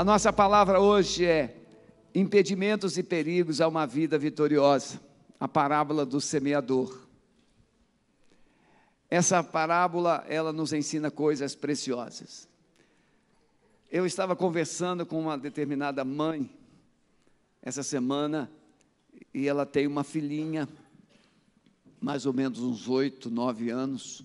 [0.00, 1.54] A nossa palavra hoje é
[2.14, 4.98] impedimentos e perigos a uma vida vitoriosa.
[5.38, 7.06] A parábola do semeador.
[9.10, 12.48] Essa parábola, ela nos ensina coisas preciosas.
[13.90, 16.50] Eu estava conversando com uma determinada mãe
[17.60, 18.50] essa semana
[19.34, 20.66] e ela tem uma filhinha,
[22.00, 24.24] mais ou menos uns oito, nove anos,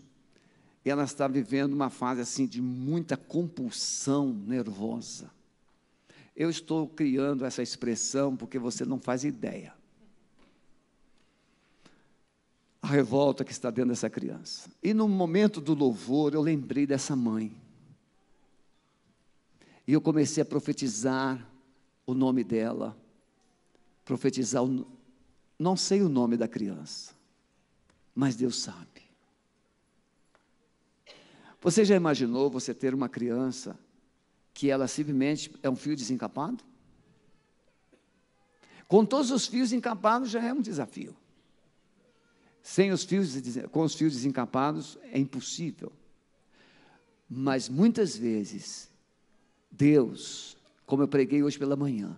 [0.85, 5.34] e ela está vivendo uma fase assim de muita compulsão nervosa.
[6.35, 9.73] Eu estou criando essa expressão porque você não faz ideia.
[12.81, 14.69] A revolta que está dentro dessa criança.
[14.83, 17.55] E no momento do louvor, eu lembrei dessa mãe.
[19.87, 21.47] E eu comecei a profetizar
[22.05, 22.97] o nome dela,
[24.03, 24.85] profetizar, o,
[25.57, 27.13] não sei o nome da criança,
[28.13, 29.05] mas Deus sabe.
[31.61, 33.79] Você já imaginou você ter uma criança
[34.55, 36.63] que ela simplesmente é um fio desencapado?
[38.87, 41.13] Com todos os fios encapados já é um desafio.
[42.63, 43.33] Sem os fios,
[43.69, 45.91] com os fios desencapados é impossível.
[47.29, 48.89] Mas muitas vezes,
[49.69, 52.17] Deus, como eu preguei hoje pela manhã,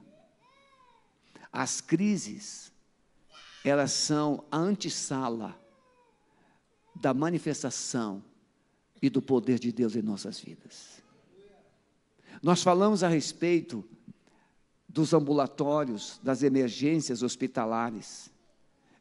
[1.51, 2.71] as crises,
[3.65, 5.59] elas são a antessala
[6.93, 8.23] da manifestação
[9.01, 11.06] e do poder de Deus em nossas vidas.
[12.41, 13.83] Nós falamos a respeito
[14.87, 18.31] dos ambulatórios, das emergências hospitalares.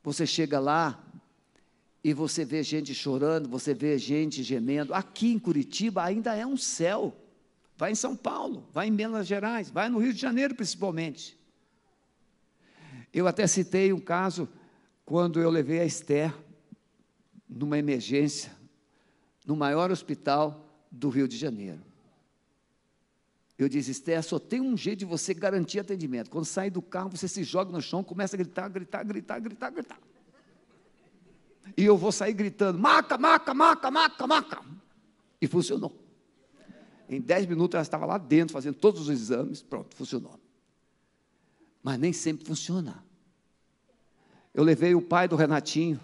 [0.03, 1.03] Você chega lá
[2.03, 4.95] e você vê gente chorando, você vê gente gemendo.
[4.95, 7.17] Aqui em Curitiba ainda é um céu.
[7.77, 11.39] Vai em São Paulo, vai em Minas Gerais, vai no Rio de Janeiro principalmente.
[13.13, 14.49] Eu até citei um caso
[15.05, 16.35] quando eu levei a Esther
[17.49, 18.53] numa emergência
[19.47, 21.81] no maior hospital do Rio de Janeiro.
[23.59, 26.29] Eu disse, Esther, só tem um jeito de você garantir atendimento.
[26.31, 29.71] Quando sai do carro, você se joga no chão, começa a gritar, gritar, gritar, gritar,
[29.71, 29.99] gritar.
[31.77, 34.63] E eu vou sair gritando, maca, maca, maca, maca, maca.
[35.41, 35.95] E funcionou.
[37.09, 40.39] Em dez minutos ela estava lá dentro, fazendo todos os exames, pronto, funcionou.
[41.83, 43.03] Mas nem sempre funciona.
[44.53, 46.01] Eu levei o pai do Renatinho.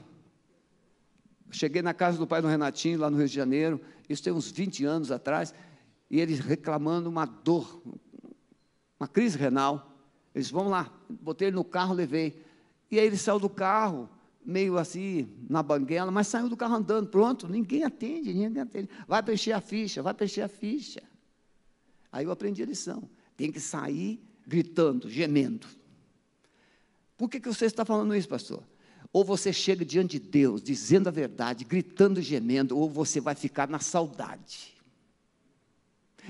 [1.50, 4.50] Cheguei na casa do pai do Renatinho, lá no Rio de Janeiro, isso tem uns
[4.50, 5.52] 20 anos atrás,
[6.12, 7.82] e eles reclamando uma dor,
[9.00, 9.96] uma crise renal.
[10.34, 12.38] Eles, vamos lá, botei ele no carro, levei.
[12.90, 14.10] E aí ele saiu do carro,
[14.44, 18.90] meio assim, na banguela, mas saiu do carro andando, pronto, ninguém atende, ninguém atende.
[19.08, 21.02] Vai preencher a ficha, vai preencher a ficha.
[22.12, 23.08] Aí eu aprendi a lição.
[23.34, 25.66] Tem que sair gritando, gemendo.
[27.16, 28.62] Por que, que você está falando isso, pastor?
[29.14, 33.34] Ou você chega diante de Deus, dizendo a verdade, gritando e gemendo, ou você vai
[33.34, 34.71] ficar na saudade.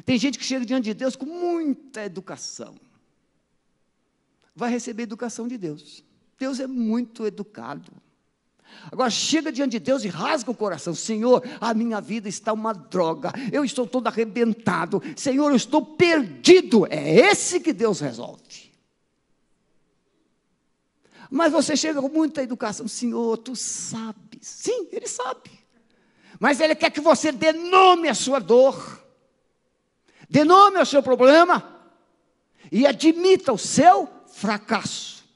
[0.05, 2.75] Tem gente que chega diante de Deus com muita educação.
[4.55, 6.05] Vai receber educação de Deus.
[6.39, 7.93] Deus é muito educado.
[8.91, 12.73] Agora chega diante de Deus e rasga o coração: Senhor, a minha vida está uma
[12.73, 16.87] droga, eu estou todo arrebentado, Senhor, eu estou perdido.
[16.91, 18.73] É esse que Deus resolve.
[21.31, 24.41] Mas você chega com muita educação, Senhor, tu sabes.
[24.43, 25.51] Sim, Ele sabe.
[26.39, 29.02] Mas Ele quer que você dê nome à sua dor,
[30.33, 31.79] dê nome ao seu problema
[32.71, 35.29] e admita o seu fracasso.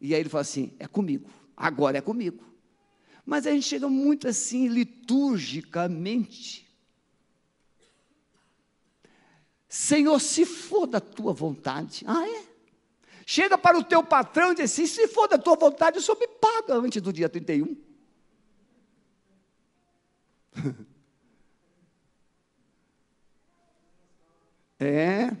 [0.00, 2.44] E aí ele fala assim: é comigo, agora é comigo.
[3.26, 6.64] Mas a gente chega muito assim, liturgicamente.
[9.68, 12.44] Senhor, se for da tua vontade, ah, é?
[13.26, 16.20] Chega para o teu patrão e diz assim: se for da tua vontade, o senhor
[16.20, 17.76] me paga antes do dia 31.
[24.78, 25.36] é.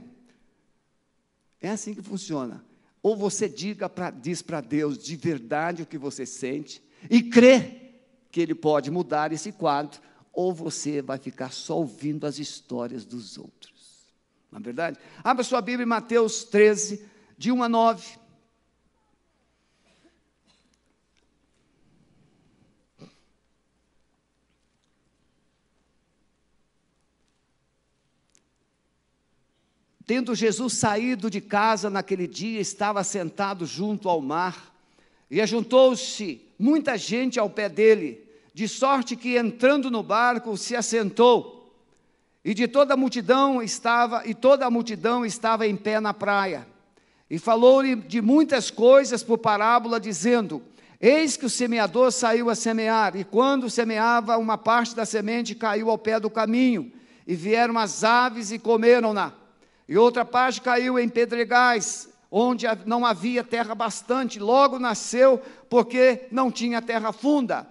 [1.60, 2.64] É assim que funciona.
[3.02, 7.82] Ou você diga pra, diz para Deus de verdade o que você sente e crê
[8.30, 10.00] que Ele pode mudar esse quadro,
[10.32, 13.72] ou você vai ficar só ouvindo as histórias dos outros.
[14.50, 14.98] Não é verdade?
[15.22, 17.04] Abra sua Bíblia em Mateus 13,
[17.38, 18.18] de 1 a 9.
[30.06, 34.72] Tendo Jesus saído de casa naquele dia, estava sentado junto ao mar,
[35.30, 38.22] e ajuntou-se muita gente ao pé dele,
[38.52, 41.72] de sorte que entrando no barco se assentou,
[42.44, 46.66] e de toda a multidão estava, e toda a multidão estava em pé na praia.
[47.30, 50.62] E falou-lhe de muitas coisas por parábola, dizendo:
[51.00, 55.88] Eis que o semeador saiu a semear, e quando semeava, uma parte da semente caiu
[55.88, 56.92] ao pé do caminho,
[57.26, 59.43] e vieram as aves e comeram-na.
[59.88, 66.50] E outra parte caiu em pedregais, onde não havia terra bastante, logo nasceu, porque não
[66.50, 67.66] tinha terra funda.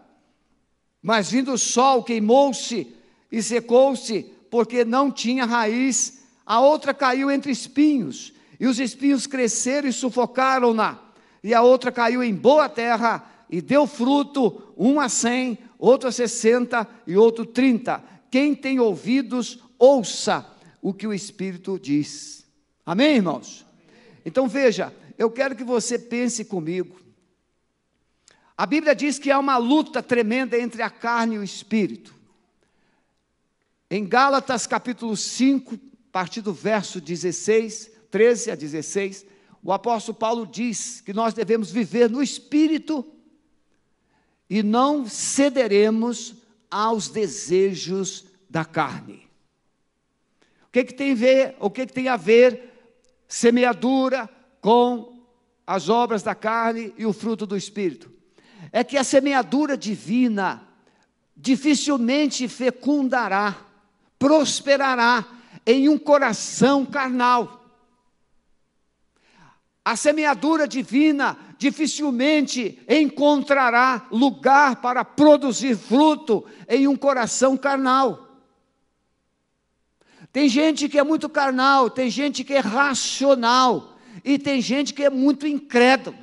[1.02, 2.96] Mas vindo o sol, queimou-se
[3.32, 6.24] e secou-se, porque não tinha raiz.
[6.46, 11.00] A outra caiu entre espinhos, e os espinhos cresceram e sufocaram-na.
[11.44, 16.12] E a outra caiu em boa terra e deu fruto, um a cem, outro a
[16.12, 18.02] sessenta e outro trinta.
[18.32, 20.53] Quem tem ouvidos, ouça
[20.84, 22.46] o que o Espírito diz.
[22.86, 23.66] Amém, irmãos?
[24.26, 27.00] Então veja, eu quero que você pense comigo.
[28.56, 32.14] A Bíblia diz que há uma luta tremenda entre a carne e o espírito.
[33.90, 35.78] Em Gálatas capítulo 5, a
[36.12, 39.26] partir do verso 16, 13 a 16,
[39.64, 43.10] o apóstolo Paulo diz que nós devemos viver no espírito
[44.50, 46.36] e não cederemos
[46.70, 49.23] aos desejos da carne.
[50.74, 52.74] Que, que tem a ver, o que, que tem a ver
[53.28, 54.28] semeadura
[54.60, 55.22] com
[55.68, 58.12] as obras da carne e o fruto do espírito?
[58.72, 60.68] É que a semeadura divina
[61.38, 63.56] dificilmente fecundará,
[64.18, 65.24] prosperará
[65.64, 67.64] em um coração carnal.
[69.86, 78.33] A semeadura divina dificilmente encontrará lugar para produzir fruto em um coração carnal.
[80.34, 85.04] Tem gente que é muito carnal, tem gente que é racional, e tem gente que
[85.04, 86.18] é muito incrédulo.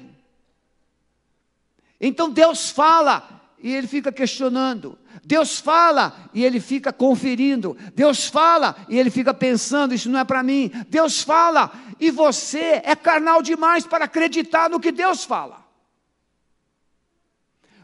[2.01, 4.99] Então Deus fala e ele fica questionando.
[5.25, 7.77] Deus fala e ele fica conferindo.
[7.95, 10.73] Deus fala e ele fica pensando: isso não é para mim.
[10.89, 11.71] Deus fala
[12.01, 15.70] e você é carnal demais para acreditar no que Deus fala.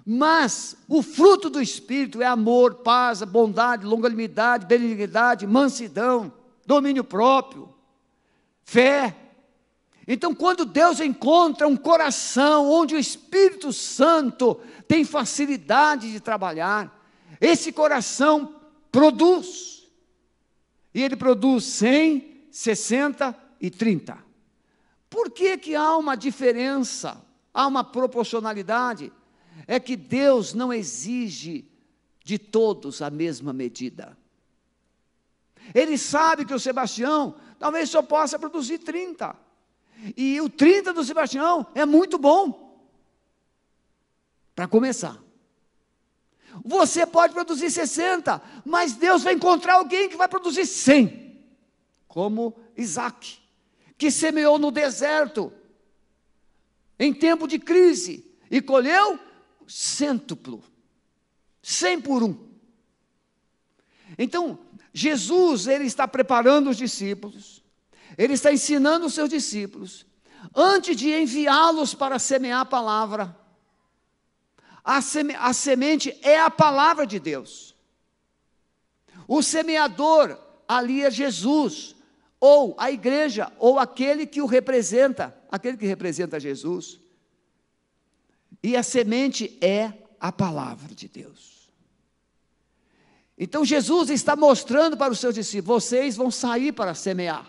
[0.08, 6.32] Mas o fruto do Espírito é amor, paz, bondade, longanimidade, benignidade, mansidão,
[6.64, 7.74] domínio próprio,
[8.62, 9.16] fé.
[10.06, 17.04] Então, quando Deus encontra um coração onde o Espírito Santo tem facilidade de trabalhar,
[17.40, 18.54] esse coração
[18.92, 19.88] produz.
[20.94, 24.16] E ele produz 100, 60 e 30.
[25.10, 27.20] Por que, que há uma diferença,
[27.52, 29.12] há uma proporcionalidade?
[29.66, 31.68] É que Deus não exige
[32.24, 34.16] de todos a mesma medida.
[35.74, 39.36] Ele sabe que o Sebastião talvez só possa produzir 30.
[40.16, 42.84] E o 30 do Sebastião é muito bom.
[44.54, 45.22] Para começar.
[46.64, 51.44] Você pode produzir 60, mas Deus vai encontrar alguém que vai produzir 100,
[52.08, 53.38] como Isaac,
[53.98, 55.52] que semeou no deserto,
[56.98, 59.18] em tempo de crise, e colheu
[59.66, 60.62] cêntuplo,
[61.62, 62.48] 100 por um.
[64.18, 64.58] Então,
[64.92, 67.62] Jesus, ele está preparando os discípulos,
[68.16, 70.06] ele está ensinando os seus discípulos,
[70.54, 73.36] antes de enviá-los para semear a palavra,
[74.84, 77.74] a, seme, a semente é a palavra de Deus.
[79.26, 80.38] O semeador
[80.68, 81.96] ali é Jesus,
[82.38, 87.00] ou a igreja, ou aquele que o representa, aquele que representa Jesus.
[88.66, 91.70] E a semente é a palavra de Deus.
[93.38, 97.48] Então Jesus está mostrando para os seus discípulos: vocês vão sair para semear,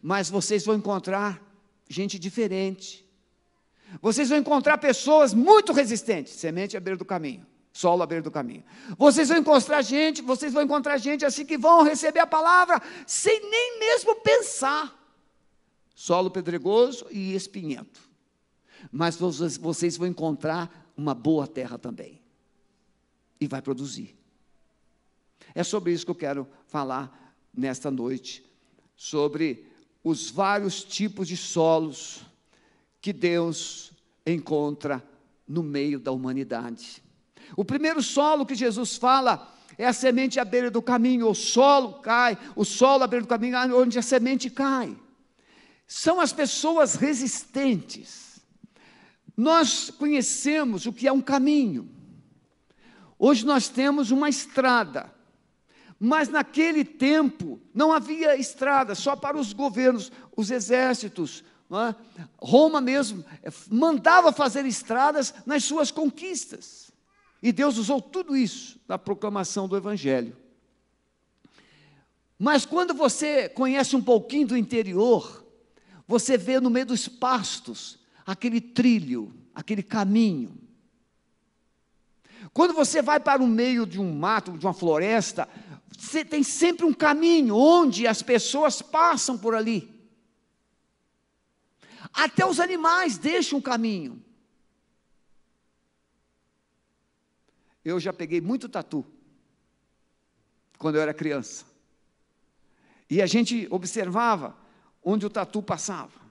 [0.00, 1.38] mas vocês vão encontrar
[1.86, 3.06] gente diferente,
[4.00, 8.30] vocês vão encontrar pessoas muito resistentes, semente à beira do caminho, solo à beira do
[8.30, 8.64] caminho.
[8.96, 13.38] Vocês vão encontrar gente, vocês vão encontrar gente assim que vão receber a palavra sem
[13.50, 14.98] nem mesmo pensar.
[15.94, 18.11] Solo pedregoso e espinhento.
[18.90, 22.20] Mas vocês vão encontrar uma boa terra também.
[23.40, 24.16] E vai produzir.
[25.54, 28.44] É sobre isso que eu quero falar nesta noite,
[28.96, 29.66] sobre
[30.02, 32.24] os vários tipos de solos
[33.00, 33.92] que Deus
[34.26, 35.02] encontra
[35.46, 37.02] no meio da humanidade.
[37.56, 41.94] O primeiro solo que Jesus fala é a semente à beira do caminho, o solo
[41.94, 44.96] cai, o solo à beira do caminho, onde a semente cai.
[45.86, 48.31] São as pessoas resistentes.
[49.36, 51.88] Nós conhecemos o que é um caminho.
[53.18, 55.12] Hoje nós temos uma estrada.
[55.98, 61.94] Mas naquele tempo não havia estrada só para os governos, os exércitos, é?
[62.36, 66.92] Roma mesmo é, mandava fazer estradas nas suas conquistas.
[67.42, 70.36] E Deus usou tudo isso na proclamação do Evangelho.
[72.38, 75.46] Mas quando você conhece um pouquinho do interior,
[76.06, 80.58] você vê no meio dos pastos aquele trilho, aquele caminho.
[82.52, 85.48] Quando você vai para o meio de um mato, de uma floresta,
[86.28, 89.88] tem sempre um caminho onde as pessoas passam por ali.
[92.12, 94.22] Até os animais deixam um caminho.
[97.84, 99.04] Eu já peguei muito tatu
[100.78, 101.64] quando eu era criança.
[103.08, 104.56] E a gente observava
[105.02, 106.21] onde o tatu passava.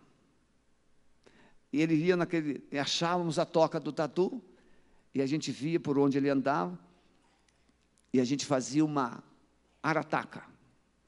[1.72, 4.42] E ele ia naquele, achávamos a toca do tatu,
[5.14, 6.78] e a gente via por onde ele andava,
[8.14, 9.24] e a gente fazia uma
[9.82, 10.44] arataca.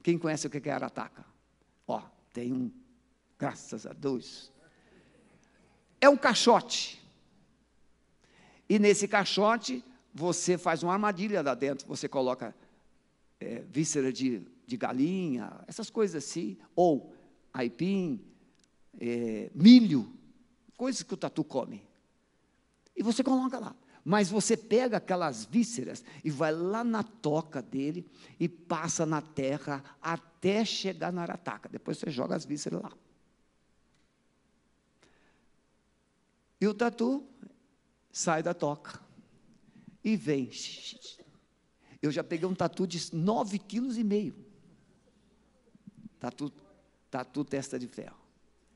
[0.02, 1.26] Quem conhece o que é arataca?
[1.88, 2.02] Ó,
[2.32, 2.72] tem um,
[3.38, 4.52] graças a Deus.
[6.00, 7.02] É um caixote.
[8.68, 12.56] E nesse caixote, você faz uma armadilha lá dentro, você coloca
[13.40, 17.14] é, víscera de, de galinha, essas coisas assim, ou
[17.54, 18.22] aipim,
[19.00, 20.12] é, milho,
[20.78, 21.86] coisas que o tatu come.
[22.96, 23.76] E você coloca lá.
[24.06, 28.06] Mas você pega aquelas vísceras e vai lá na toca dele
[28.38, 31.70] e passa na terra até chegar na arataca.
[31.70, 32.92] Depois você joga as vísceras lá.
[36.60, 37.26] E o tatu
[38.12, 39.02] sai da toca
[40.04, 40.50] e vem.
[42.02, 44.36] Eu já peguei um tatu de nove quilos e meio.
[46.20, 46.52] Tatu,
[47.10, 48.23] tatu testa de ferro.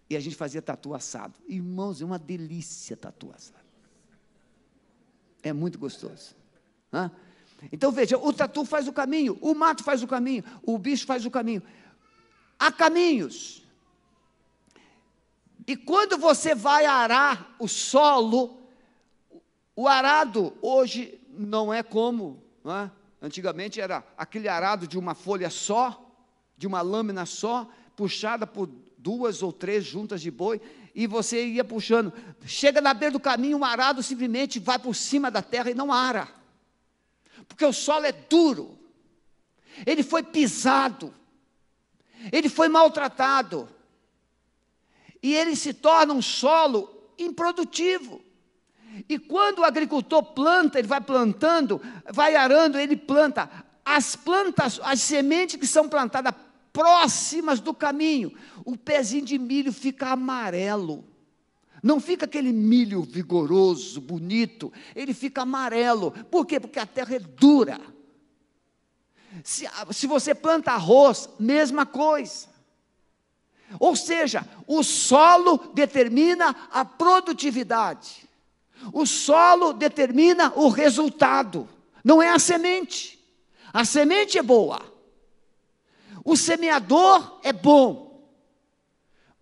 [0.10, 1.34] E a gente fazia tatu assado.
[1.48, 3.66] Irmãos, é uma delícia tatu assado.
[5.44, 6.36] É muito gostoso.
[6.92, 7.12] Hã?
[7.72, 11.26] Então veja, o tatu faz o caminho, o mato faz o caminho, o bicho faz
[11.26, 11.62] o caminho.
[12.60, 13.64] Há caminhos.
[15.66, 18.58] E quando você vai arar o solo,
[19.76, 22.92] o arado hoje não é como, não é?
[23.22, 26.10] antigamente era aquele arado de uma folha só,
[26.58, 28.70] de uma lâmina só, puxada por
[29.08, 30.60] duas ou três juntas de boi,
[30.94, 32.12] e você ia puxando.
[32.46, 35.94] Chega na beira do caminho, um arado simplesmente vai por cima da terra e não
[35.94, 36.28] ara.
[37.48, 38.78] Porque o solo é duro.
[39.86, 41.14] Ele foi pisado.
[42.34, 43.70] Ele foi maltratado.
[45.24, 48.22] E ele se torna um solo improdutivo.
[49.08, 53.50] E quando o agricultor planta, ele vai plantando, vai arando, ele planta.
[53.86, 56.34] As plantas, as sementes que são plantadas
[56.78, 58.32] próximas do caminho,
[58.64, 61.04] o pezinho de milho fica amarelo.
[61.82, 66.12] Não fica aquele milho vigoroso, bonito, ele fica amarelo.
[66.30, 66.60] Por quê?
[66.60, 67.82] Porque a terra é dura.
[69.44, 72.48] Se, se você planta arroz, mesma coisa.
[73.80, 78.30] Ou seja, o solo determina a produtividade.
[78.94, 81.68] O solo determina o resultado,
[82.04, 83.20] não é a semente.
[83.74, 84.97] A semente é boa,
[86.28, 88.30] o semeador é bom,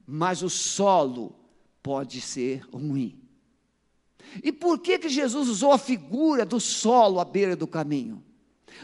[0.05, 1.35] mas o solo
[1.81, 3.19] pode ser ruim.
[4.43, 8.23] E por que, que Jesus usou a figura do solo à beira do caminho?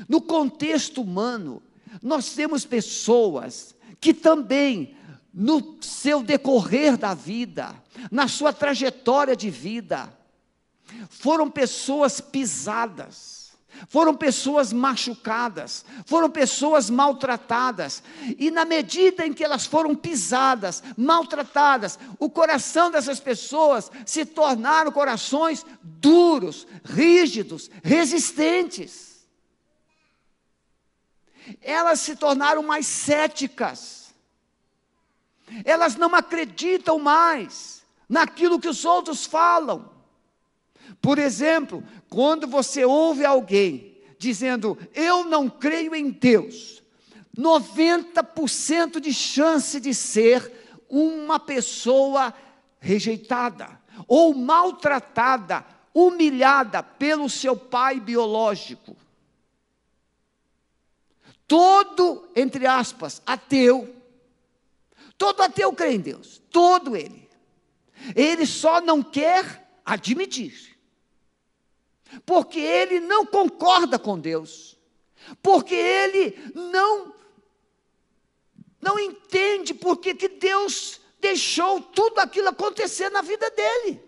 [0.09, 1.61] No contexto humano,
[2.01, 4.95] nós temos pessoas que também,
[5.31, 7.75] no seu decorrer da vida,
[8.09, 10.11] na sua trajetória de vida,
[11.07, 13.40] foram pessoas pisadas
[13.87, 18.03] foram pessoas machucadas, foram pessoas maltratadas,
[18.37, 24.91] e na medida em que elas foram pisadas, maltratadas, o coração dessas pessoas se tornaram
[24.91, 29.25] corações duros, rígidos, resistentes.
[31.61, 34.13] Elas se tornaram mais céticas,
[35.65, 39.89] elas não acreditam mais naquilo que os outros falam.
[41.01, 46.83] Por exemplo, quando você ouve alguém dizendo, eu não creio em Deus,
[47.35, 50.51] 90% de chance de ser
[50.87, 52.33] uma pessoa
[52.79, 58.95] rejeitada ou maltratada, humilhada pelo seu pai biológico.
[61.47, 63.93] Todo, entre aspas, ateu,
[65.17, 67.29] todo ateu crê em Deus, todo ele.
[68.15, 70.70] Ele só não quer admitir
[72.25, 74.77] porque ele não concorda com Deus,
[75.41, 77.13] porque ele não
[78.81, 84.01] não entende porque que Deus deixou tudo aquilo acontecer na vida dele.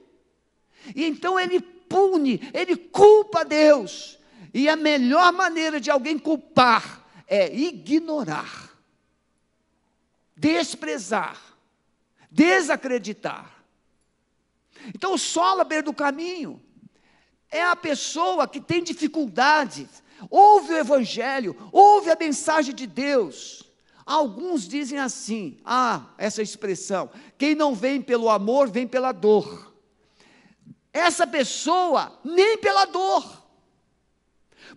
[0.95, 4.17] E então ele pune, ele culpa Deus.
[4.51, 8.75] E a melhor maneira de alguém culpar é ignorar,
[10.36, 11.39] desprezar,
[12.31, 13.63] desacreditar.
[14.93, 16.62] Então o solo à beira do caminho
[17.53, 23.63] é a pessoa que tem dificuldades, ouve o Evangelho, ouve a mensagem de Deus.
[24.03, 29.72] Alguns dizem assim, ah, essa expressão, quem não vem pelo amor, vem pela dor.
[30.91, 33.43] Essa pessoa, nem pela dor,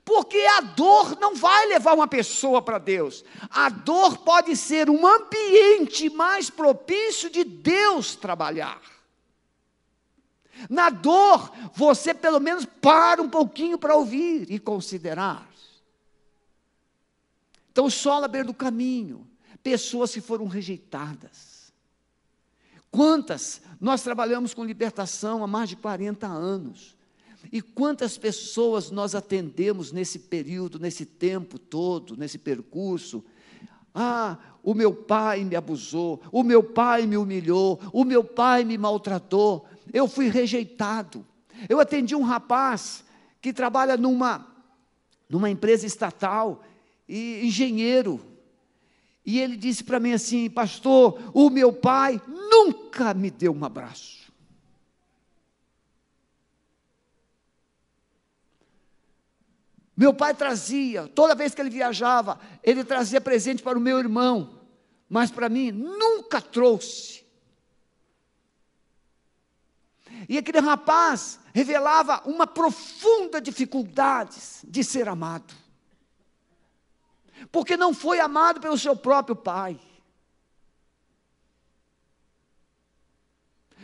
[0.04, 3.24] Porque a dor não vai levar uma pessoa para Deus.
[3.50, 8.80] A dor pode ser um ambiente mais propício de Deus trabalhar.
[10.70, 15.48] Na dor, você pelo menos para um pouquinho para ouvir e considerar.
[17.70, 19.26] Então, só à beira do caminho,
[19.62, 21.72] pessoas que foram rejeitadas.
[22.90, 26.96] Quantas nós trabalhamos com libertação há mais de 40 anos.
[27.52, 33.22] E quantas pessoas nós atendemos nesse período, nesse tempo todo, nesse percurso?
[33.94, 38.76] Ah, o meu pai me abusou, o meu pai me humilhou, o meu pai me
[38.76, 41.26] maltratou, eu fui rejeitado.
[41.68, 43.04] Eu atendi um rapaz
[43.40, 44.46] que trabalha numa,
[45.28, 46.62] numa empresa estatal,
[47.08, 48.20] e engenheiro,
[49.26, 54.32] e ele disse para mim assim: Pastor, o meu pai nunca me deu um abraço.
[59.96, 64.60] Meu pai trazia, toda vez que ele viajava, ele trazia presente para o meu irmão,
[65.08, 67.25] mas para mim nunca trouxe.
[70.28, 75.54] E aquele rapaz revelava uma profunda dificuldade de ser amado,
[77.52, 79.78] porque não foi amado pelo seu próprio pai.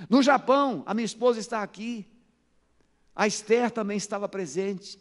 [0.08, 2.04] No Japão, a minha esposa está aqui,
[3.14, 4.98] a Esther também estava presente.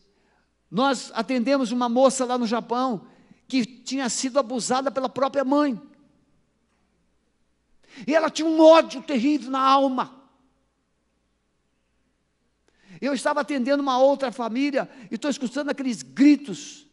[0.70, 3.08] Nós atendemos uma moça lá no Japão
[3.48, 5.82] que tinha sido abusada pela própria mãe.
[8.08, 10.21] E ela tinha um ódio terrível na alma.
[13.02, 16.88] Eu estava atendendo uma outra família e estou escutando aqueles gritos.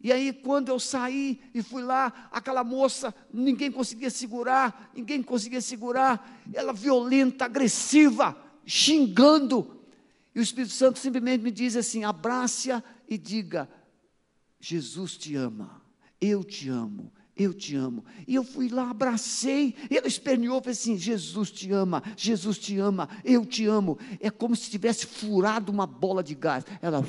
[0.00, 5.60] E aí, quando eu saí e fui lá, aquela moça, ninguém conseguia segurar, ninguém conseguia
[5.60, 9.80] segurar, ela violenta, agressiva, xingando.
[10.34, 13.68] E o Espírito Santo simplesmente me diz assim: abrace-a e diga:
[14.58, 15.82] Jesus te ama,
[16.20, 18.04] eu te amo, eu te amo.
[18.26, 23.08] E eu fui lá, abracei, ela esperneou, falei assim: Jesus te ama, Jesus te ama,
[23.24, 23.98] eu te amo.
[24.20, 26.64] É como se tivesse furado uma bola de gás.
[26.80, 27.04] Ela.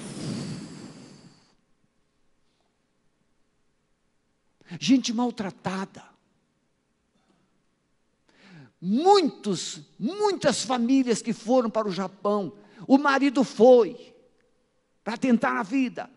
[4.80, 6.04] Gente maltratada.
[8.82, 12.52] Muitos, muitas famílias que foram para o Japão
[12.88, 14.14] o marido foi
[15.04, 16.10] para tentar a vida.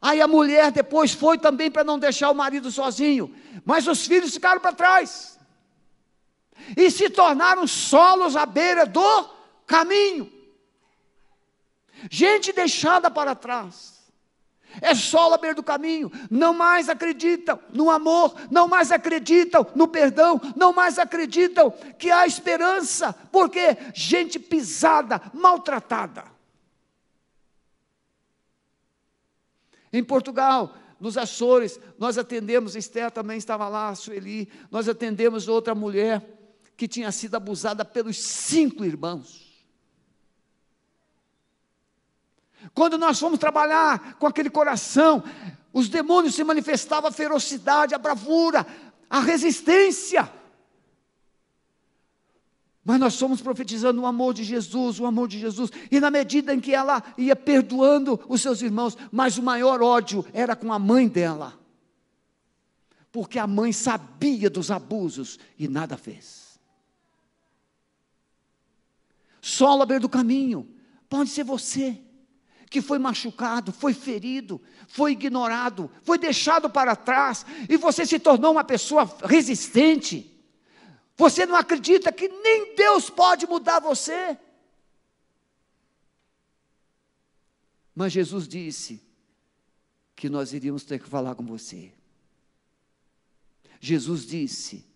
[0.00, 3.34] Aí a mulher depois foi também para não deixar o marido sozinho.
[3.64, 5.38] Mas os filhos ficaram para trás.
[6.76, 9.30] E se tornaram solos à beira do
[9.66, 10.32] caminho.
[12.10, 13.98] Gente deixada para trás.
[14.80, 16.12] É solo à beira do caminho.
[16.30, 22.26] Não mais acreditam no amor, não mais acreditam no perdão, não mais acreditam que há
[22.26, 26.37] esperança, porque gente pisada, maltratada.
[29.98, 36.24] Em Portugal, nos Açores, nós atendemos, Esther também estava lá, Sueli, nós atendemos outra mulher
[36.76, 39.66] que tinha sido abusada pelos cinco irmãos.
[42.72, 45.24] Quando nós fomos trabalhar com aquele coração,
[45.72, 48.64] os demônios se manifestavam a ferocidade, a bravura,
[49.10, 50.32] a resistência.
[52.88, 56.54] Mas nós fomos profetizando o amor de Jesus, o amor de Jesus, e na medida
[56.54, 60.78] em que ela ia perdoando os seus irmãos, mas o maior ódio era com a
[60.78, 61.60] mãe dela,
[63.12, 66.58] porque a mãe sabia dos abusos e nada fez.
[69.42, 70.66] Solo à do caminho,
[71.10, 72.00] pode ser você
[72.70, 78.52] que foi machucado, foi ferido, foi ignorado, foi deixado para trás, e você se tornou
[78.52, 80.37] uma pessoa resistente.
[81.18, 84.38] Você não acredita que nem Deus pode mudar você.
[87.92, 89.02] Mas Jesus disse
[90.14, 91.92] que nós iríamos ter que falar com você.
[93.80, 94.86] Jesus disse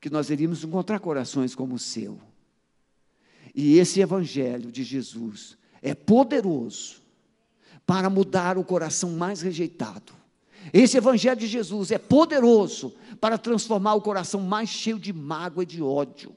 [0.00, 2.18] que nós iríamos encontrar corações como o seu.
[3.54, 7.02] E esse evangelho de Jesus é poderoso
[7.84, 10.19] para mudar o coração mais rejeitado.
[10.72, 15.66] Esse Evangelho de Jesus é poderoso para transformar o coração mais cheio de mágoa e
[15.66, 16.36] de ódio.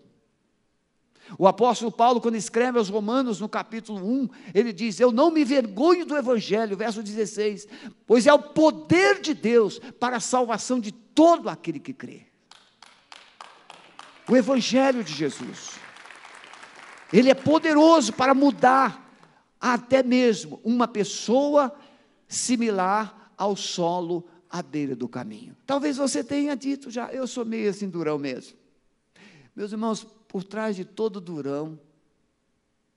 [1.37, 5.43] O apóstolo Paulo, quando escreve aos Romanos, no capítulo 1, ele diz: Eu não me
[5.43, 7.67] vergonho do Evangelho, verso 16,
[8.05, 12.27] pois é o poder de Deus para a salvação de todo aquele que crê.
[14.29, 15.71] O Evangelho de Jesus,
[17.11, 19.01] ele é poderoso para mudar
[19.59, 21.73] até mesmo uma pessoa
[22.27, 25.53] similar ao solo à beira do caminho.
[25.65, 28.57] Talvez você tenha dito já, eu sou meio assim durão mesmo.
[29.53, 31.77] Meus irmãos, por trás de todo durão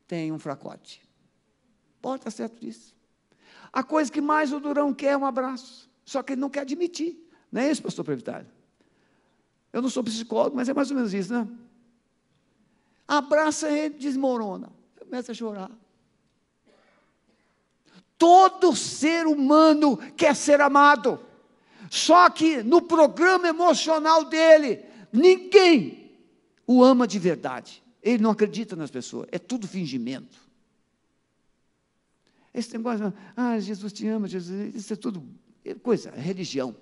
[0.06, 1.02] tem um fracote.
[2.00, 2.94] Pode estar certo disso.
[3.72, 5.90] A coisa que mais o durão quer é um abraço.
[6.04, 7.28] Só que ele não quer admitir.
[7.50, 8.46] Não é isso, pastor Previtário?
[9.72, 11.48] Eu não sou psicólogo, mas é mais ou menos isso, né?
[13.09, 14.70] Abraça ele, desmorona.
[14.96, 15.70] Começa a chorar.
[18.18, 21.20] Todo ser humano quer ser amado.
[21.90, 26.11] Só que no programa emocional dele, ninguém
[26.66, 27.83] o ama de verdade.
[28.02, 30.38] Ele não acredita nas pessoas, é tudo fingimento.
[32.55, 35.22] Esse negócio, ah, Jesus te ama, Jesus, isso é tudo
[35.64, 36.76] é coisa, religião,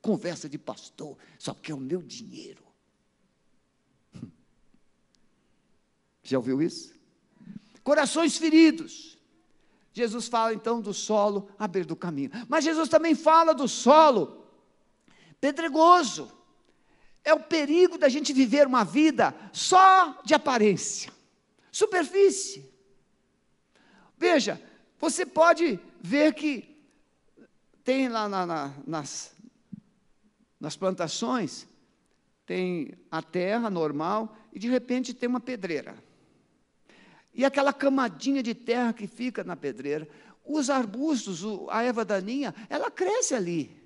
[0.00, 2.62] conversa de pastor, só porque é o meu dinheiro.
[6.22, 6.94] Já ouviu isso?
[7.82, 9.17] Corações feridos.
[9.98, 12.30] Jesus fala então do solo à beira do caminho.
[12.48, 14.46] Mas Jesus também fala do solo
[15.40, 16.30] pedregoso.
[17.24, 21.12] É o perigo da gente viver uma vida só de aparência,
[21.70, 22.64] superfície.
[24.16, 24.62] Veja,
[24.98, 26.76] você pode ver que
[27.82, 29.34] tem lá na, na, nas,
[30.60, 31.66] nas plantações,
[32.46, 35.96] tem a terra normal e de repente tem uma pedreira.
[37.34, 40.08] E aquela camadinha de terra que fica na pedreira,
[40.44, 43.78] os arbustos, a erva daninha, ela cresce ali.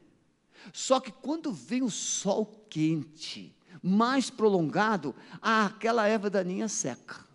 [0.73, 7.27] Só que quando vem o sol quente, mais prolongado, aquela erva daninha seca.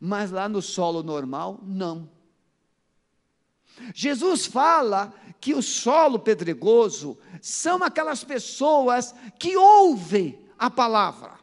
[0.00, 2.08] Mas lá no solo normal, não.
[3.94, 11.35] Jesus fala que o solo pedregoso são aquelas pessoas que ouvem a palavra.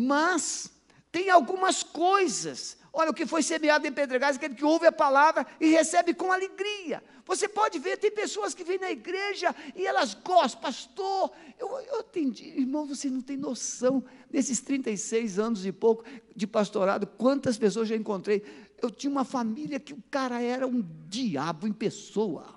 [0.00, 0.70] Mas
[1.10, 2.76] tem algumas coisas.
[2.92, 6.30] Olha, o que foi semeado em pedregais, aquele que ouve a palavra e recebe com
[6.30, 7.02] alegria.
[7.26, 11.32] Você pode ver, tem pessoas que vêm na igreja e elas gostam, pastor.
[11.58, 17.04] Eu, eu entendi, irmão, você não tem noção, nesses 36 anos e pouco de pastorado,
[17.04, 18.44] quantas pessoas já encontrei.
[18.80, 22.56] Eu tinha uma família que o cara era um diabo em pessoa.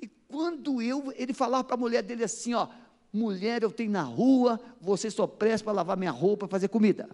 [0.00, 2.68] E quando eu, ele falava para a mulher dele assim: ó,
[3.14, 7.08] mulher eu tenho na rua, você só presta para lavar minha roupa, fazer comida.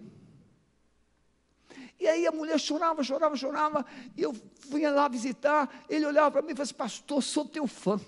[1.99, 3.85] E aí a mulher chorava, chorava, chorava,
[4.17, 7.67] e eu fui lá visitar, ele olhava para mim e falou assim, pastor, sou teu
[7.67, 8.01] fã.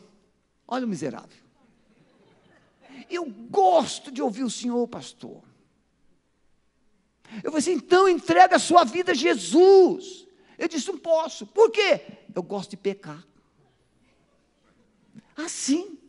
[0.67, 1.43] Olha o miserável.
[3.07, 5.43] Eu gosto de ouvir o senhor, pastor.
[7.43, 10.27] Eu falei assim, então entrega a sua vida a Jesus.
[10.57, 11.45] Eu disse, não posso.
[11.45, 12.01] Por quê?
[12.33, 13.23] Eu gosto de pecar.
[15.35, 15.99] Assim.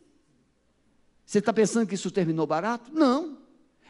[1.34, 2.92] Você está pensando que isso terminou barato?
[2.94, 3.36] Não.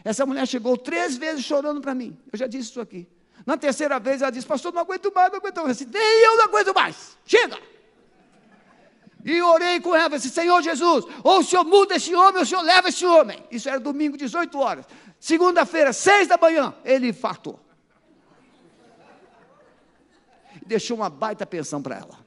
[0.02, 2.18] Essa mulher chegou três vezes chorando para mim.
[2.32, 3.06] Eu já disse isso aqui.
[3.44, 5.78] Na terceira vez ela disse, pastor, não aguento mais, não aguento mais.
[5.78, 7.18] Eu disse, nem eu não aguento mais.
[7.26, 7.60] Chega!
[9.22, 12.46] E orei com ela, disse, Senhor Jesus, ou o Senhor muda esse homem, ou o
[12.46, 13.44] Senhor leva esse homem.
[13.50, 14.86] Isso era domingo, 18 horas.
[15.20, 17.60] Segunda-feira, 6 da manhã, ele infartou.
[20.64, 22.18] Deixou uma baita pensão para ela.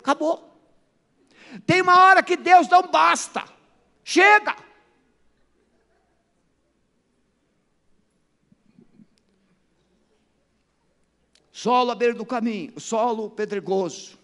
[0.00, 0.60] Acabou.
[1.64, 3.57] Tem uma hora que Deus não basta.
[4.08, 4.56] Chega!
[11.52, 14.16] solo à beira do caminho, solo pedregoso,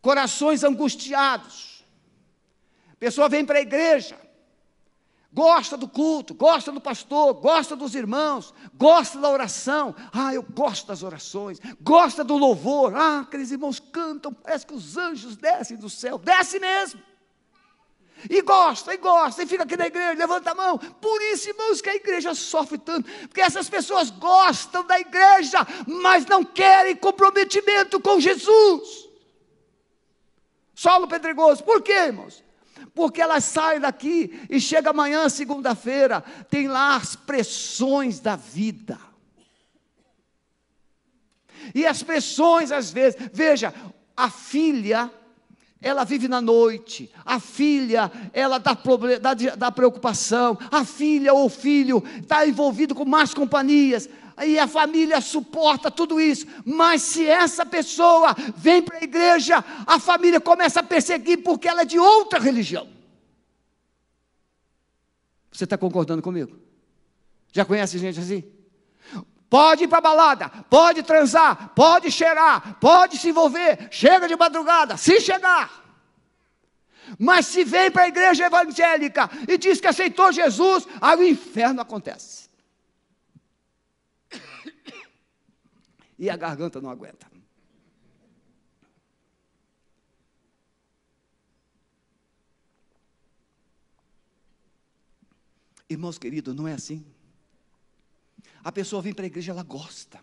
[0.00, 1.84] corações angustiados.
[2.90, 4.18] A pessoa vem para a igreja,
[5.32, 9.94] gosta do culto, gosta do pastor, gosta dos irmãos, gosta da oração.
[10.12, 12.96] Ah, eu gosto das orações, gosta do louvor.
[12.96, 17.11] Ah, aqueles irmãos cantam, parece que os anjos descem do céu, desce mesmo.
[18.28, 20.78] E gosta, e gosta, e fica aqui na igreja, levanta a mão.
[20.78, 26.26] Por isso, irmãos, que a igreja sofre tanto, porque essas pessoas gostam da igreja, mas
[26.26, 29.08] não querem comprometimento com Jesus.
[30.74, 32.42] Solo pedregoso, por quê, irmãos?
[32.94, 38.98] Porque elas saem daqui e chega amanhã, segunda-feira, tem lá as pressões da vida.
[41.74, 43.72] E as pressões, às vezes, veja,
[44.16, 45.10] a filha
[45.82, 51.48] ela vive na noite, a filha, ela dá, problema, dá, dá preocupação, a filha ou
[51.48, 54.08] filho está envolvido com más companhias,
[54.46, 59.98] e a família suporta tudo isso, mas se essa pessoa vem para a igreja, a
[59.98, 62.88] família começa a perseguir porque ela é de outra religião.
[65.50, 66.56] Você está concordando comigo?
[67.52, 68.42] Já conhece gente assim?
[69.52, 75.20] Pode ir para balada, pode transar, pode cheirar, pode se envolver, chega de madrugada, se
[75.20, 75.70] chegar.
[77.18, 81.82] Mas se vem para a igreja evangélica e diz que aceitou Jesus, aí o inferno
[81.82, 82.48] acontece.
[86.18, 87.30] E a garganta não aguenta.
[95.90, 97.11] Irmãos queridos, não é assim.
[98.62, 100.20] A pessoa vem para a igreja, ela gosta.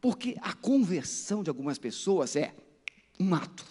[0.00, 2.54] Porque a conversão de algumas pessoas é
[3.18, 3.64] um ato.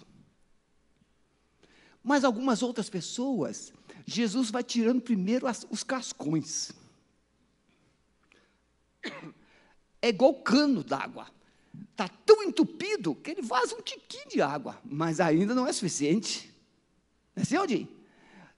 [2.03, 3.73] Mas algumas outras pessoas,
[4.05, 6.71] Jesus vai tirando primeiro as, os cascões.
[10.01, 11.27] É igual cano d'água.
[11.91, 16.53] Está tão entupido que ele vaza um tiquinho de água, mas ainda não é suficiente.
[17.35, 17.87] Não é assim, Aldir?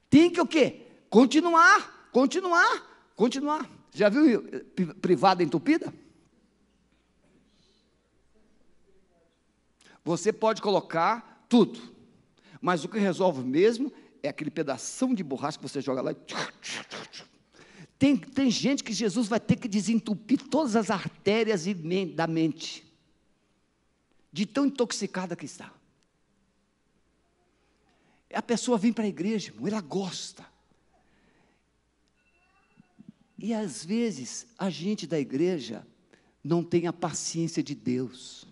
[0.10, 0.86] Tem que o quê?
[1.10, 3.81] Continuar, continuar, continuar.
[3.92, 5.94] Já viu eh, privada entupida?
[10.04, 11.80] Você pode colocar tudo,
[12.60, 13.92] mas o que resolve mesmo
[14.24, 16.16] é aquele pedação de borracha que você joga lá.
[18.00, 21.66] Tem, tem gente que Jesus vai ter que desentupir todas as artérias
[22.16, 22.84] da mente,
[24.32, 25.72] de tão intoxicada que está.
[28.34, 30.51] A pessoa vem para a igreja, ela gosta.
[33.42, 35.86] E às vezes a gente da igreja
[36.44, 38.46] não tem a paciência de Deus.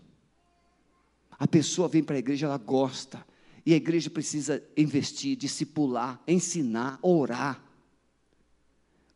[1.37, 3.23] A pessoa vem para a igreja, ela gosta.
[3.63, 7.63] E a igreja precisa investir, discipular, ensinar, orar.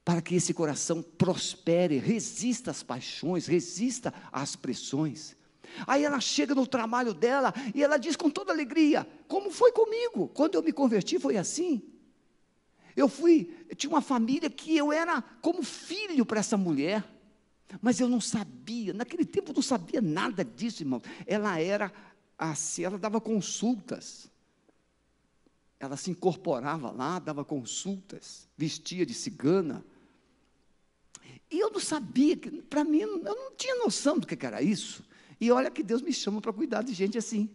[0.05, 5.36] Para que esse coração prospere, resista às paixões, resista às pressões.
[5.88, 10.27] Aí ela chega no trabalho dela e ela diz com toda alegria: Como foi comigo?
[10.27, 11.92] Quando eu me converti foi assim.
[12.95, 17.03] Eu fui, eu tinha uma família que eu era como filho para essa mulher,
[17.82, 21.01] mas eu não sabia, naquele tempo eu não sabia nada disso, irmão.
[21.25, 21.91] Ela era
[22.38, 24.32] assim, ela dava consultas.
[25.79, 29.84] Ela se incorporava lá, dava consultas, vestia de cigana.
[31.51, 32.38] E eu não sabia,
[32.69, 35.03] para mim, eu não tinha noção do que era isso.
[35.39, 37.49] E olha que Deus me chama para cuidar de gente assim.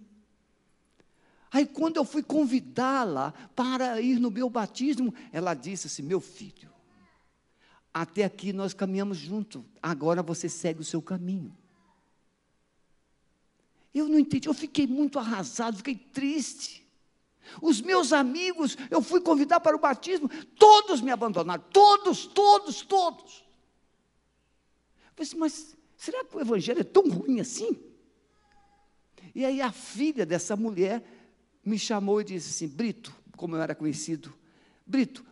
[1.51, 6.71] Aí, quando eu fui convidá-la para ir no meu batismo, ela disse assim: Meu filho,
[7.93, 11.57] até aqui nós caminhamos juntos, agora você segue o seu caminho.
[13.95, 16.87] Eu não entendi, eu fiquei muito arrasado, fiquei triste.
[17.63, 23.45] Os meus amigos, eu fui convidar para o batismo, todos me abandonaram, todos, todos, todos.
[25.07, 27.81] Eu pensei, mas será que o evangelho é tão ruim assim?
[29.35, 31.03] E aí a filha dessa mulher
[31.64, 34.33] me chamou e disse assim: Brito, como eu era conhecido,
[34.87, 35.25] Brito,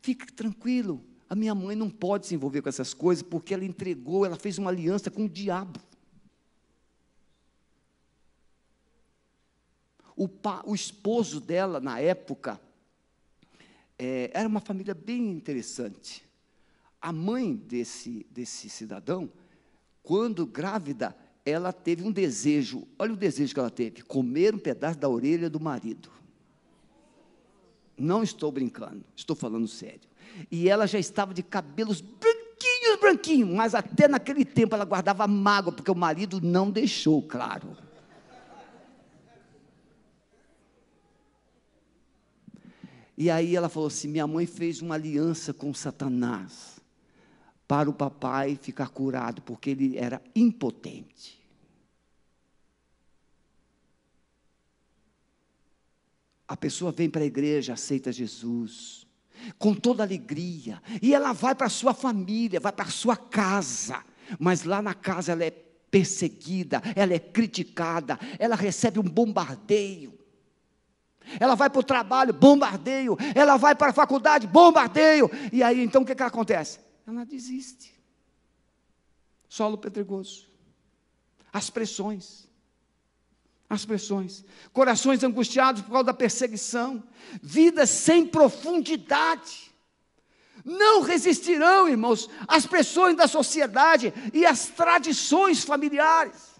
[0.00, 4.24] fique tranquilo, a minha mãe não pode se envolver com essas coisas, porque ela entregou,
[4.24, 5.80] ela fez uma aliança com o diabo.
[10.16, 12.58] O, pa, o esposo dela, na época,
[13.98, 16.24] é, era uma família bem interessante.
[17.00, 19.30] A mãe desse, desse cidadão,
[20.02, 21.14] quando grávida,
[21.46, 25.48] ela teve um desejo, olha o desejo que ela teve: comer um pedaço da orelha
[25.48, 26.10] do marido.
[27.96, 30.08] Não estou brincando, estou falando sério.
[30.50, 35.72] E ela já estava de cabelos branquinhos, branquinhos, mas até naquele tempo ela guardava mágoa,
[35.72, 37.76] porque o marido não deixou, claro.
[43.16, 46.75] E aí ela falou assim: minha mãe fez uma aliança com Satanás
[47.66, 51.36] para o papai ficar curado, porque ele era impotente.
[56.46, 59.04] A pessoa vem para a igreja, aceita Jesus,
[59.58, 64.04] com toda alegria, e ela vai para a sua família, vai para a sua casa,
[64.38, 70.16] mas lá na casa ela é perseguida, ela é criticada, ela recebe um bombardeio.
[71.40, 73.16] Ela vai para o trabalho, bombardeio.
[73.34, 75.28] Ela vai para a faculdade, bombardeio.
[75.52, 76.78] E aí, então, o que, que acontece?
[77.06, 77.94] Ela desiste.
[79.48, 80.48] Solo pedregoso.
[81.52, 82.48] As pressões.
[83.70, 84.44] As pressões.
[84.72, 87.02] Corações angustiados por causa da perseguição.
[87.40, 89.72] Vidas sem profundidade.
[90.64, 96.56] Não resistirão, irmãos, às pressões da sociedade e às tradições familiares.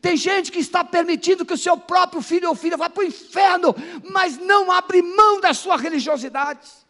[0.00, 3.06] Tem gente que está permitindo que o seu próprio filho ou filha vá para o
[3.06, 3.74] inferno,
[4.10, 6.83] mas não abre mão da sua religiosidade.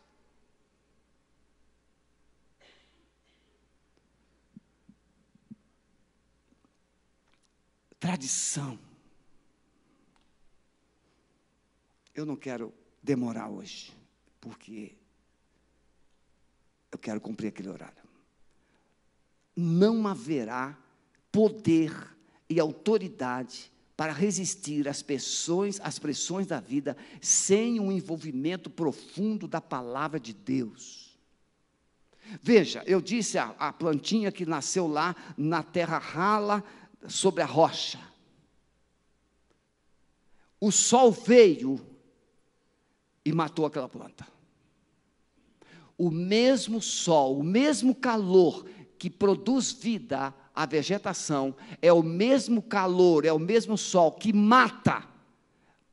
[8.04, 8.78] Tradição.
[12.14, 12.70] Eu não quero
[13.02, 13.94] demorar hoje,
[14.42, 14.94] porque
[16.92, 18.02] eu quero cumprir aquele horário.
[19.56, 20.78] Não haverá
[21.32, 22.14] poder
[22.46, 29.62] e autoridade para resistir às pressões, às pressões da vida sem um envolvimento profundo da
[29.62, 31.18] palavra de Deus.
[32.42, 36.62] Veja, eu disse a, a plantinha que nasceu lá na terra rala
[37.08, 38.00] sobre a rocha.
[40.60, 41.78] O sol veio
[43.24, 44.26] e matou aquela planta.
[45.96, 48.66] O mesmo sol, o mesmo calor
[48.98, 55.06] que produz vida, a vegetação, é o mesmo calor, é o mesmo sol que mata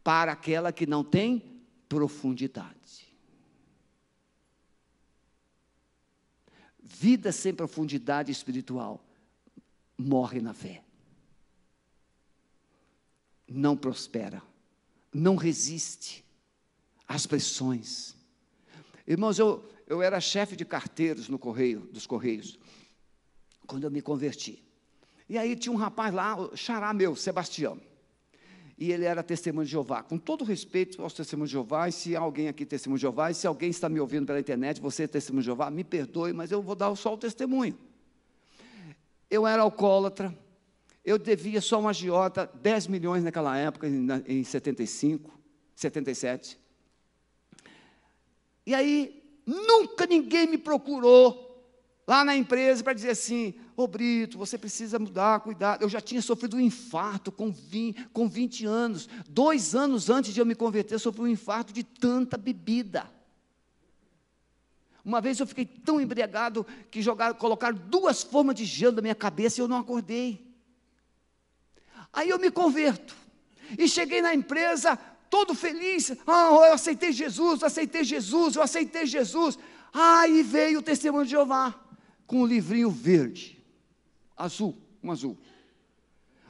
[0.03, 3.13] para aquela que não tem profundidade.
[6.81, 9.03] Vida sem profundidade espiritual
[9.97, 10.83] morre na fé.
[13.53, 14.41] Não prospera,
[15.13, 16.23] não resiste
[17.05, 18.15] às pressões.
[19.05, 22.57] Irmãos, eu, eu era chefe de carteiros no correio, dos Correios,
[23.67, 24.63] quando eu me converti.
[25.27, 27.77] E aí tinha um rapaz lá, xará meu, Sebastião.
[28.77, 30.01] E ele era testemunho de Jeová.
[30.01, 33.31] Com todo respeito aos testemunhos de Jeová, e se alguém aqui é testemunho de Jeová,
[33.31, 36.31] e se alguém está me ouvindo pela internet, você é testemunho de Jeová, me perdoe,
[36.31, 37.77] mas eu vou dar só o testemunho.
[39.29, 40.33] Eu era alcoólatra,
[41.03, 45.31] eu devia só uma agiota 10 milhões naquela época, em, em 75,
[45.75, 46.59] 77.
[48.65, 51.49] E aí, nunca ninguém me procurou
[52.07, 55.81] lá na empresa para dizer assim: Ô Brito, você precisa mudar, cuidar.
[55.81, 59.09] Eu já tinha sofrido um infarto com 20, com 20 anos.
[59.27, 63.09] Dois anos antes de eu me converter, eu sofri um infarto de tanta bebida.
[65.03, 69.15] Uma vez eu fiquei tão embriagado que jogaram, colocaram duas formas de gelo na minha
[69.15, 70.50] cabeça e eu não acordei.
[72.13, 73.15] Aí eu me converto.
[73.77, 74.97] E cheguei na empresa,
[75.29, 76.11] todo feliz.
[76.27, 79.57] Ah, eu aceitei Jesus, eu aceitei Jesus, eu aceitei Jesus.
[79.93, 81.73] Aí veio o testemunho de Jeová,
[82.25, 83.61] com um livrinho verde,
[84.35, 85.37] azul, um azul.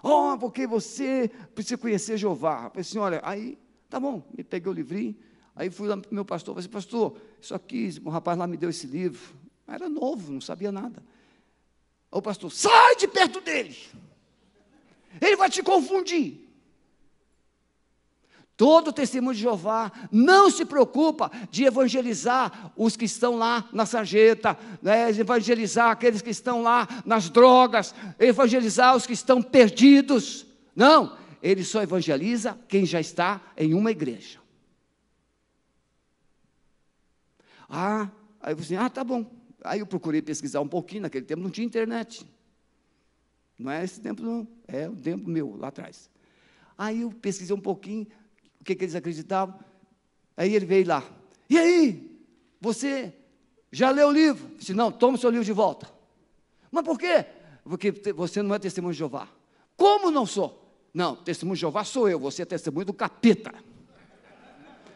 [0.03, 2.65] Oh, porque você precisa conhecer Jeová.
[2.65, 3.57] Eu falei assim, olha, aí,
[3.89, 5.15] tá bom, me peguei o livrinho,
[5.55, 8.47] aí fui lá para o meu pastor, falei assim, pastor, isso aqui, o rapaz lá
[8.47, 9.35] me deu esse livro.
[9.67, 11.03] Era novo, não sabia nada.
[12.11, 13.77] Aí o pastor, sai de perto dele.
[15.19, 16.51] Ele vai te confundir.
[18.61, 24.55] Todo testemunho de Jeová não se preocupa de evangelizar os que estão lá na sarjeta,
[24.83, 30.45] né, evangelizar aqueles que estão lá nas drogas, evangelizar os que estão perdidos.
[30.75, 34.39] Não, ele só evangeliza quem já está em uma igreja.
[37.67, 39.25] Ah, aí eu falei assim, ah, tá bom.
[39.63, 42.27] Aí eu procurei pesquisar um pouquinho, naquele tempo não tinha internet.
[43.61, 46.09] Não é esse tempo, não, é o tempo meu, lá atrás.
[46.77, 48.07] Aí eu pesquisei um pouquinho,
[48.59, 49.59] o que, que eles acreditavam.
[50.35, 51.03] Aí ele veio lá.
[51.49, 52.19] E aí?
[52.59, 53.13] Você
[53.71, 54.49] já leu o livro?
[54.51, 55.87] Eu disse, não, toma o seu livro de volta.
[56.71, 57.25] Mas por quê?
[57.63, 59.27] Porque você não é testemunho de Jeová.
[59.77, 60.75] Como não sou?
[60.93, 63.53] Não, testemunho de Jeová sou eu, você é testemunho do capeta.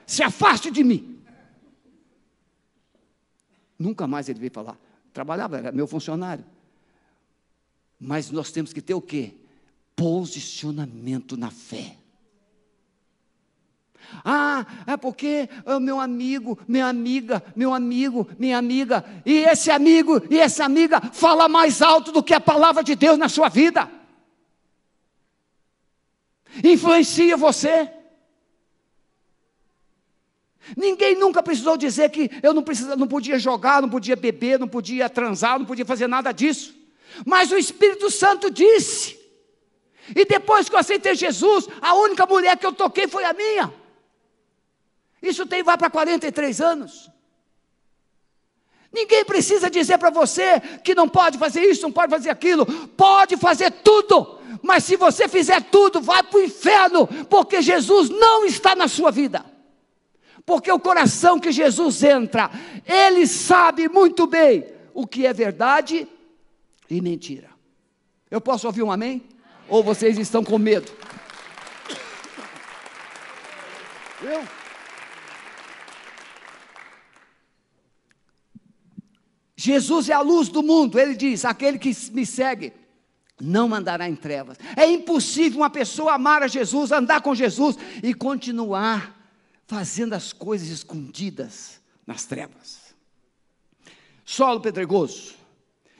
[0.05, 1.23] Se afaste de mim.
[3.77, 4.77] Nunca mais ele veio falar.
[5.13, 6.45] Trabalhava, era meu funcionário.
[8.05, 9.33] Mas nós temos que ter o quê?
[9.95, 11.97] Posicionamento na fé.
[14.23, 20.21] Ah, é porque o meu amigo, minha amiga, meu amigo, minha amiga, e esse amigo
[20.29, 23.89] e essa amiga fala mais alto do que a palavra de Deus na sua vida.
[26.63, 27.91] Influencia você.
[30.77, 34.67] Ninguém nunca precisou dizer que eu não, precisa, não podia jogar, não podia beber, não
[34.67, 36.84] podia transar, não podia fazer nada disso.
[37.25, 39.19] Mas o Espírito Santo disse.
[40.15, 43.73] E depois que eu aceitei Jesus, a única mulher que eu toquei foi a minha.
[45.21, 47.09] Isso tem vai para 43 anos.
[48.93, 52.65] Ninguém precisa dizer para você que não pode fazer isso, não pode fazer aquilo.
[52.65, 54.39] Pode fazer tudo.
[54.61, 59.11] Mas se você fizer tudo, vai para o inferno, porque Jesus não está na sua
[59.11, 59.45] vida.
[60.45, 62.49] Porque o coração que Jesus entra,
[62.85, 66.07] ele sabe muito bem o que é verdade
[66.89, 67.49] e mentira.
[68.29, 69.23] Eu posso ouvir um amém?
[69.67, 70.91] Ou vocês estão com medo?
[74.21, 74.47] Eu?
[79.55, 80.99] Jesus é a luz do mundo.
[80.99, 82.73] Ele diz: aquele que me segue
[83.41, 84.57] não andará em trevas.
[84.75, 89.15] É impossível uma pessoa amar a Jesus, andar com Jesus e continuar
[89.67, 92.95] fazendo as coisas escondidas nas trevas.
[94.23, 95.35] Solo pedregoso.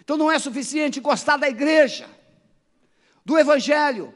[0.06, 2.08] Então não é suficiente gostar da igreja,
[3.26, 4.14] do evangelho.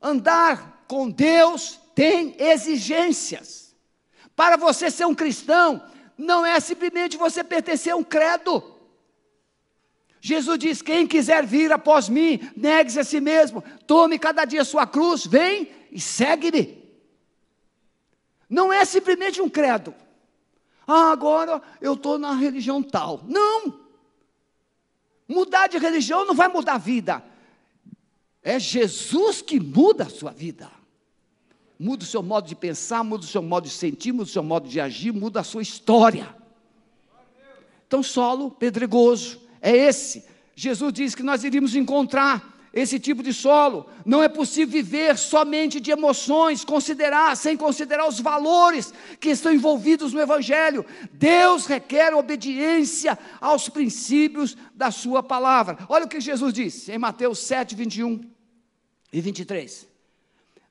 [0.00, 3.74] Andar com Deus tem exigências.
[4.36, 5.82] Para você ser um cristão,
[6.18, 8.62] não é simplesmente você pertencer a um credo.
[10.20, 14.86] Jesus diz: quem quiser vir após mim, negue-se a si mesmo, tome cada dia sua
[14.86, 16.84] cruz, vem e segue-me.
[18.50, 19.94] Não é simplesmente um credo.
[20.86, 23.22] Ah, agora eu estou na religião tal.
[23.26, 23.85] Não!
[25.28, 27.22] Mudar de religião não vai mudar a vida.
[28.42, 30.70] É Jesus que muda a sua vida
[31.78, 34.42] muda o seu modo de pensar, muda o seu modo de sentir, muda o seu
[34.42, 36.34] modo de agir, muda a sua história.
[37.86, 40.24] Então, solo pedregoso é esse.
[40.54, 43.86] Jesus disse que nós iríamos encontrar esse tipo de solo.
[44.04, 50.12] Não é possível viver somente de emoções, considerar, sem considerar os valores que estão envolvidos
[50.12, 50.84] no Evangelho.
[51.10, 55.78] Deus requer obediência aos princípios da Sua palavra.
[55.88, 58.20] Olha o que Jesus disse em Mateus 7, 21
[59.10, 59.88] e 23.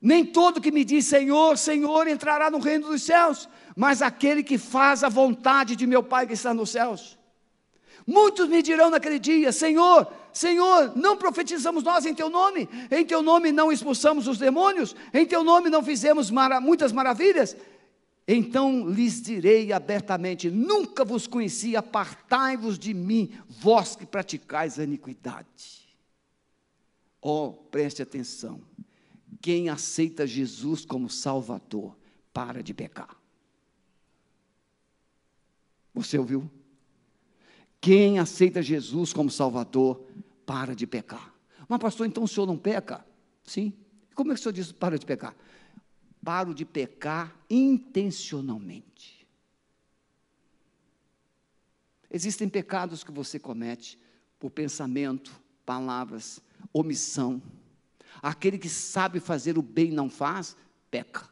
[0.00, 4.58] Nem todo que me diz Senhor, Senhor entrará no reino dos céus, mas aquele que
[4.58, 7.18] faz a vontade de meu Pai que está nos céus.
[8.06, 12.68] Muitos me dirão naquele dia: Senhor, Senhor, não profetizamos nós em teu nome?
[12.90, 14.94] Em teu nome não expulsamos os demônios?
[15.12, 17.56] Em teu nome não fizemos mara muitas maravilhas?
[18.28, 25.86] Então lhes direi abertamente: Nunca vos conheci, apartai-vos de mim, vós que praticais a iniquidade.
[27.20, 28.60] Oh, preste atenção.
[29.40, 31.96] Quem aceita Jesus como Salvador,
[32.32, 33.16] para de pecar.
[35.94, 36.48] Você ouviu?
[37.80, 40.04] Quem aceita Jesus como Salvador,
[40.44, 41.34] para de pecar.
[41.68, 43.04] Mas, pastor, então o senhor não peca?
[43.42, 43.72] Sim.
[44.14, 45.34] Como é que o senhor diz para de pecar?
[46.24, 49.26] Paro de pecar intencionalmente.
[52.10, 53.98] Existem pecados que você comete
[54.38, 56.40] por pensamento, palavras,
[56.72, 57.42] omissão.
[58.22, 60.56] Aquele que sabe fazer o bem e não faz,
[60.90, 61.28] peca.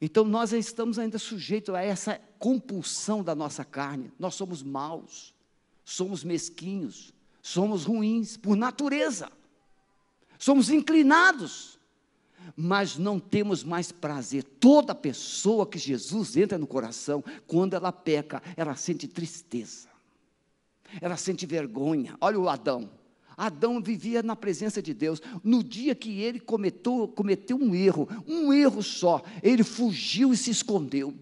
[0.00, 4.12] Então nós estamos ainda sujeitos a essa compulsão da nossa carne.
[4.18, 5.34] Nós somos maus
[5.84, 9.30] somos mesquinhos, somos ruins por natureza,
[10.38, 11.78] somos inclinados,
[12.56, 14.42] mas não temos mais prazer.
[14.42, 19.88] Toda pessoa que Jesus entra no coração, quando ela peca, ela sente tristeza,
[21.00, 22.16] ela sente vergonha.
[22.20, 22.88] Olha o Adão.
[23.36, 25.20] Adão vivia na presença de Deus.
[25.42, 30.50] No dia que ele cometeu, cometeu um erro, um erro só, ele fugiu e se
[30.50, 31.14] escondeu.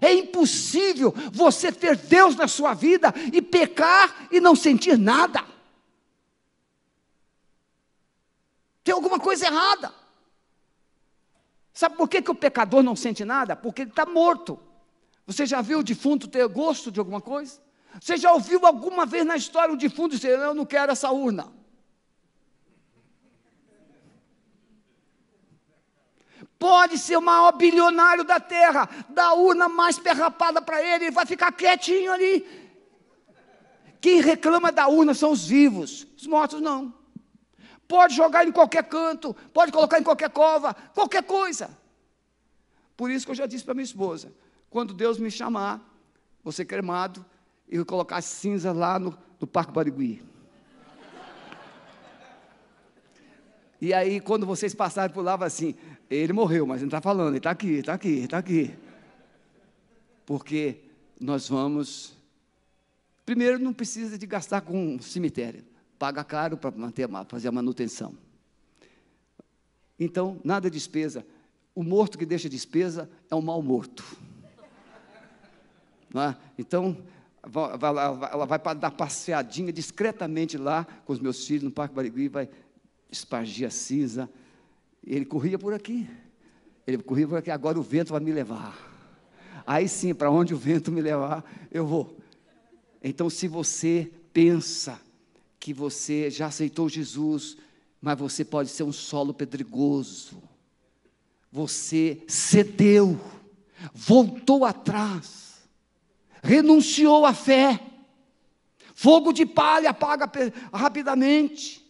[0.00, 5.44] É impossível você ter Deus na sua vida e pecar e não sentir nada.
[8.82, 9.94] Tem alguma coisa errada.
[11.72, 13.56] Sabe por que, que o pecador não sente nada?
[13.56, 14.58] Porque ele está morto.
[15.26, 17.63] Você já viu o defunto ter gosto de alguma coisa?
[18.00, 21.52] Você já ouviu alguma vez na história o defunto dizer: Eu não quero essa urna?
[26.58, 31.26] Pode ser o maior bilionário da terra, da urna mais perrapada para ele, ele vai
[31.26, 32.46] ficar quietinho ali.
[34.00, 36.92] Quem reclama da urna são os vivos, os mortos não.
[37.86, 41.76] Pode jogar em qualquer canto, pode colocar em qualquer cova, qualquer coisa.
[42.96, 44.32] Por isso que eu já disse para minha esposa:
[44.70, 45.80] quando Deus me chamar,
[46.42, 47.24] você cremado,
[47.68, 50.22] e colocar cinza lá no, no Parque Barigui.
[53.80, 55.74] E aí, quando vocês passarem por lá, assim:
[56.08, 58.74] ele morreu, mas não está falando, ele está aqui, está aqui, está aqui.
[60.24, 60.80] Porque
[61.20, 62.16] nós vamos.
[63.26, 65.64] Primeiro, não precisa de gastar com cemitério,
[65.98, 68.14] paga caro para manter, fazer a manutenção.
[69.98, 71.26] Então, nada de despesa.
[71.74, 74.04] O morto que deixa despesa é um mal morto.
[76.14, 76.36] É?
[76.56, 76.96] Então,
[78.32, 82.48] ela vai dar passeadinha discretamente lá com os meus filhos no Parque Barigui, vai
[83.10, 84.28] espargia cinza.
[85.06, 86.08] Ele corria por aqui.
[86.86, 88.76] Ele corria por aqui, agora o vento vai me levar.
[89.66, 92.16] Aí sim, para onde o vento me levar, eu vou.
[93.02, 95.00] Então, se você pensa
[95.58, 97.56] que você já aceitou Jesus,
[98.00, 100.42] mas você pode ser um solo pedregoso,
[101.50, 103.18] você cedeu,
[103.94, 105.43] voltou atrás,
[106.44, 107.80] renunciou à fé,
[108.94, 110.30] fogo de palha apaga
[110.72, 111.82] rapidamente.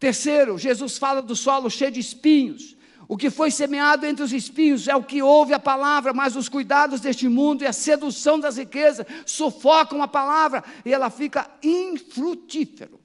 [0.00, 2.74] Terceiro, Jesus fala do solo cheio de espinhos.
[3.06, 6.48] O que foi semeado entre os espinhos é o que ouve a palavra, mas os
[6.48, 12.98] cuidados deste mundo e a sedução das riquezas sufocam a palavra e ela fica infrutífero.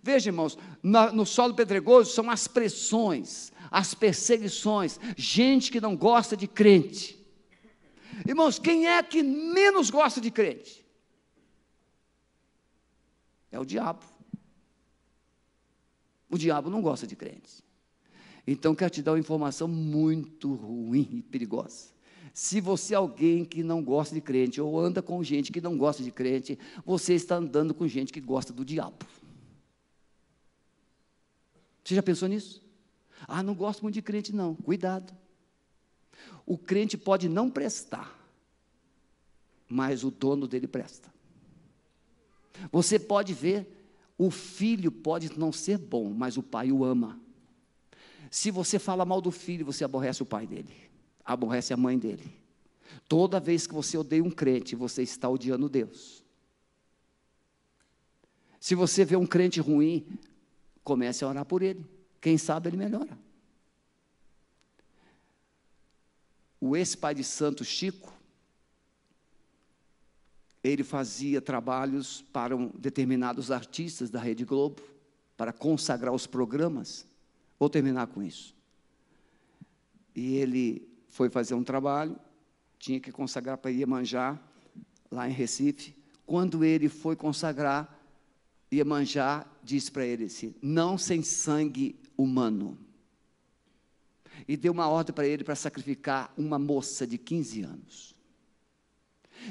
[0.00, 6.46] Veja, irmãos, no solo pedregoso são as pressões, as perseguições, gente que não gosta de
[6.46, 7.21] crente.
[8.26, 10.84] Irmãos, quem é que menos gosta de crente?
[13.50, 14.04] É o diabo.
[16.30, 17.62] O diabo não gosta de crentes.
[18.46, 21.92] Então, quero te dar uma informação muito ruim e perigosa.
[22.32, 25.76] Se você é alguém que não gosta de crente, ou anda com gente que não
[25.76, 29.06] gosta de crente, você está andando com gente que gosta do diabo.
[31.84, 32.62] Você já pensou nisso?
[33.28, 34.54] Ah, não gosto muito de crente, não.
[34.54, 35.12] Cuidado.
[36.52, 38.14] O crente pode não prestar,
[39.66, 41.10] mas o dono dele presta.
[42.70, 43.66] Você pode ver
[44.18, 47.18] o filho pode não ser bom, mas o pai o ama.
[48.30, 50.74] Se você fala mal do filho, você aborrece o pai dele,
[51.24, 52.30] aborrece a mãe dele.
[53.08, 56.22] Toda vez que você odeia um crente, você está odiando Deus.
[58.60, 60.06] Se você vê um crente ruim,
[60.84, 61.82] comece a orar por ele.
[62.20, 63.18] Quem sabe ele melhora.
[66.64, 68.14] O ex-pai de santo Chico,
[70.62, 74.80] ele fazia trabalhos para um, determinados artistas da Rede Globo,
[75.36, 77.04] para consagrar os programas.
[77.58, 78.54] Vou terminar com isso.
[80.14, 82.16] E ele foi fazer um trabalho,
[82.78, 84.38] tinha que consagrar para Iemanjá,
[85.10, 85.92] lá em Recife.
[86.24, 87.92] Quando ele foi consagrar,
[88.72, 92.78] Iemanjá disse para ele assim: não sem sangue humano.
[94.46, 98.14] E deu uma ordem para ele para sacrificar uma moça de 15 anos.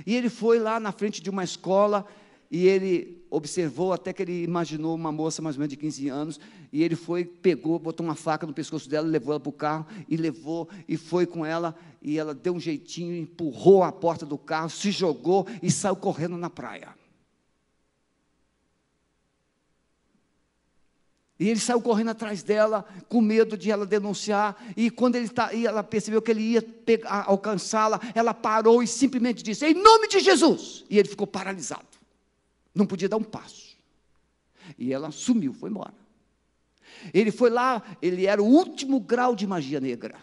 [0.05, 2.05] E ele foi lá na frente de uma escola
[2.51, 6.39] e ele observou até que ele imaginou uma moça mais ou menos de 15 anos,
[6.71, 9.85] e ele foi, pegou, botou uma faca no pescoço dela, levou ela para o carro,
[10.09, 14.37] e levou, e foi com ela, e ela deu um jeitinho, empurrou a porta do
[14.37, 16.89] carro, se jogou e saiu correndo na praia.
[21.41, 24.63] E ele saiu correndo atrás dela, com medo de ela denunciar.
[24.77, 26.63] E quando ele tá, e ela percebeu que ele ia
[27.25, 30.85] alcançá-la, ela parou e simplesmente disse: Em nome de Jesus!
[30.87, 31.87] E ele ficou paralisado.
[32.75, 33.75] Não podia dar um passo.
[34.77, 35.95] E ela sumiu, foi embora.
[37.11, 40.19] Ele foi lá, ele era o último grau de magia negra.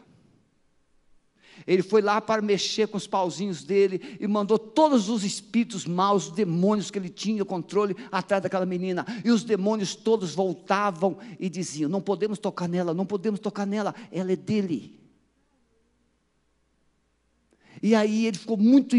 [1.69, 6.29] Ele foi lá para mexer com os pauzinhos dele e mandou todos os espíritos maus,
[6.29, 9.05] os demônios que ele tinha controle atrás daquela menina.
[9.23, 13.95] E os demônios todos voltavam e diziam: Não podemos tocar nela, não podemos tocar nela,
[14.11, 14.99] ela é dele.
[17.83, 18.97] E aí ele ficou muito,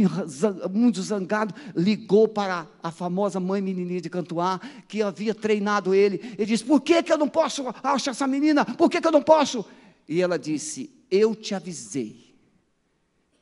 [0.72, 6.36] muito zangado, ligou para a famosa mãe menininha de Cantuá, que havia treinado ele.
[6.38, 8.64] Ele disse: Por que, que eu não posso achar essa menina?
[8.64, 9.66] Por que, que eu não posso?
[10.08, 12.29] E ela disse: Eu te avisei.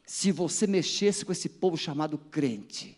[0.08, 2.98] Se você mexesse com esse povo chamado crente,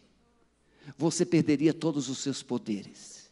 [0.95, 3.31] você perderia todos os seus poderes.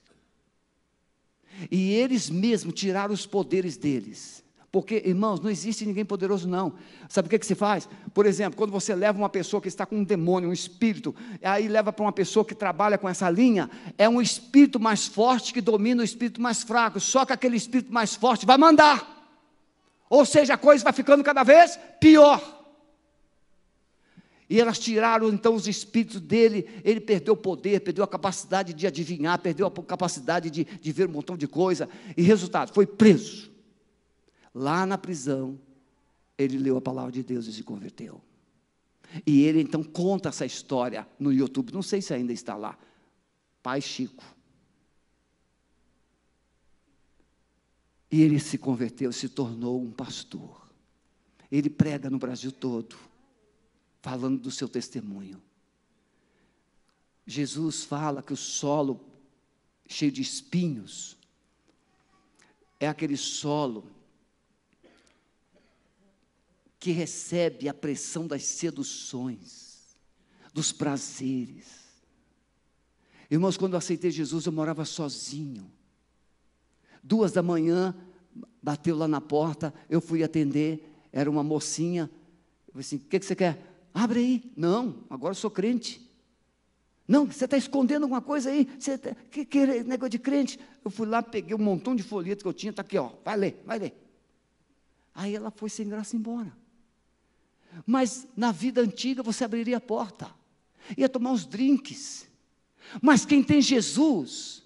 [1.70, 4.44] E eles mesmos tiraram os poderes deles.
[4.72, 6.74] Porque, irmãos, não existe ninguém poderoso, não.
[7.08, 7.88] Sabe o que, que se faz?
[8.16, 11.68] Por exemplo, quando você leva uma pessoa que está com um demônio, um espírito, aí
[11.68, 15.62] leva para uma pessoa que trabalha com essa linha, é um espírito mais forte que
[15.62, 17.00] domina o espírito mais fraco.
[17.00, 19.16] Só que aquele espírito mais forte vai mandar.
[20.10, 22.57] Ou seja, a coisa vai ficando cada vez pior.
[24.50, 28.88] E elas tiraram então os espíritos dele, ele perdeu o poder, perdeu a capacidade de
[28.88, 33.52] adivinhar, perdeu a capacidade de, de ver um montão de coisa, e resultado, foi preso.
[34.54, 35.60] Lá na prisão,
[36.38, 38.22] ele leu a palavra de Deus e se converteu.
[39.26, 42.78] E ele então conta essa história no YouTube, não sei se ainda está lá.
[43.62, 44.24] Pai Chico.
[48.10, 50.70] E ele se converteu, se tornou um pastor.
[51.52, 52.96] Ele prega no Brasil todo,
[54.08, 55.44] falando do seu testemunho.
[57.26, 59.06] Jesus fala que o solo
[59.86, 61.18] cheio de espinhos
[62.80, 63.92] é aquele solo
[66.80, 69.98] que recebe a pressão das seduções,
[70.54, 71.66] dos prazeres.
[73.30, 75.70] Irmãos, quando eu aceitei Jesus, eu morava sozinho.
[77.04, 77.94] Duas da manhã,
[78.64, 82.10] bateu lá na porta, eu fui atender, era uma mocinha.
[82.68, 83.77] Eu falei assim: o que, que você quer?
[83.98, 84.52] Abre aí.
[84.56, 86.08] Não, agora sou crente.
[87.08, 88.70] Não, você está escondendo alguma coisa aí?
[88.78, 90.60] Você tá, que, que negócio de crente?
[90.86, 93.36] Eu fui lá, peguei um montão de folhetos que eu tinha, está aqui, ó, vai
[93.36, 93.98] ler, vai ler.
[95.16, 96.56] Aí ela foi sem graça embora.
[97.88, 100.30] Mas na vida antiga você abriria a porta,
[100.96, 102.28] ia tomar uns drinks.
[103.02, 104.62] Mas quem tem Jesus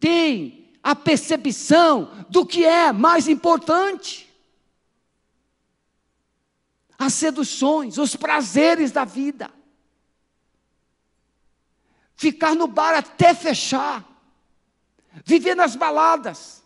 [0.00, 4.31] tem a percepção do que é mais importante.
[7.04, 9.50] As seduções, os prazeres da vida.
[12.14, 14.08] Ficar no bar até fechar.
[15.24, 16.62] Viver nas baladas.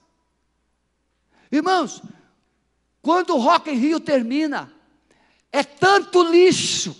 [1.51, 2.03] Irmãos,
[3.01, 4.71] quando o Rock in Rio termina,
[5.51, 6.95] é tanto lixo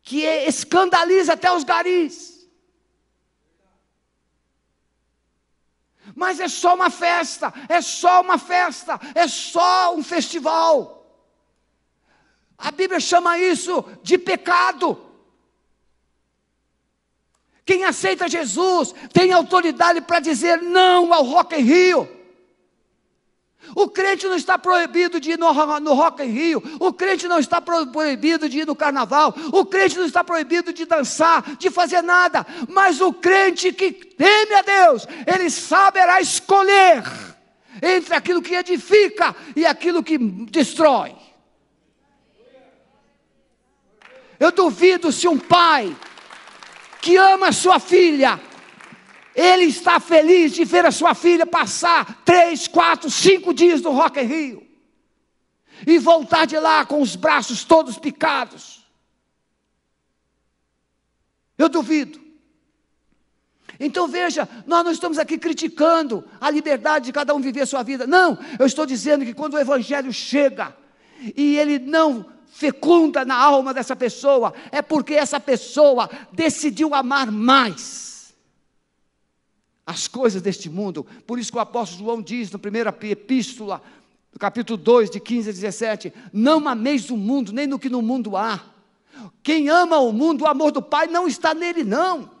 [0.00, 2.39] que escandaliza até os garis.
[6.20, 11.02] Mas é só uma festa, é só uma festa, é só um festival.
[12.58, 15.00] A Bíblia chama isso de pecado.
[17.64, 22.19] Quem aceita Jesus tem autoridade para dizer não ao Rock in Rio.
[23.74, 26.62] O crente não está proibido de ir no, no Rock in Rio.
[26.80, 29.34] O crente não está proibido de ir no carnaval.
[29.52, 32.46] O crente não está proibido de dançar, de fazer nada.
[32.68, 37.04] Mas o crente que teme a Deus, ele saberá escolher
[37.82, 41.14] entre aquilo que edifica e aquilo que destrói.
[44.38, 45.94] Eu duvido se um pai
[47.00, 48.40] que ama sua filha,
[49.34, 54.20] ele está feliz de ver a sua filha passar três, quatro, cinco dias no Rock
[54.20, 54.66] in Rio
[55.86, 58.84] e voltar de lá com os braços todos picados.
[61.56, 62.20] Eu duvido.
[63.78, 67.82] Então veja, nós não estamos aqui criticando a liberdade de cada um viver a sua
[67.82, 68.06] vida.
[68.06, 70.76] Não, eu estou dizendo que quando o Evangelho chega
[71.36, 78.09] e ele não fecunda na alma dessa pessoa, é porque essa pessoa decidiu amar mais
[79.86, 81.06] as coisas deste mundo.
[81.26, 83.82] Por isso que o apóstolo João diz na primeira epístola,
[84.32, 88.02] no capítulo 2, de 15 a 17: Não ameis o mundo, nem no que no
[88.02, 88.60] mundo há.
[89.42, 92.40] Quem ama o mundo, o amor do Pai não está nele, não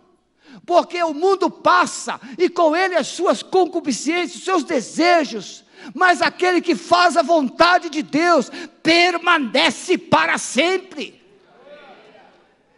[0.66, 5.64] porque o mundo passa e com ele as suas concupiscências, os seus desejos,
[5.94, 8.50] mas aquele que faz a vontade de Deus
[8.82, 11.19] permanece para sempre.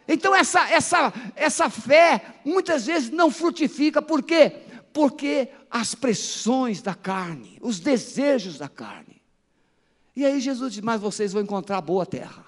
[0.07, 4.61] Então essa essa essa fé muitas vezes não frutifica, por quê?
[4.93, 9.21] Porque as pressões da carne, os desejos da carne.
[10.15, 12.45] E aí Jesus diz: "Mas vocês vão encontrar boa terra".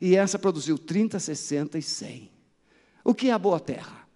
[0.00, 2.30] E essa produziu 30, 60 e 100.
[3.04, 4.06] O que é a boa terra?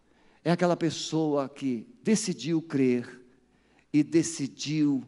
[0.44, 3.20] É aquela pessoa que decidiu crer
[3.92, 5.04] e decidiu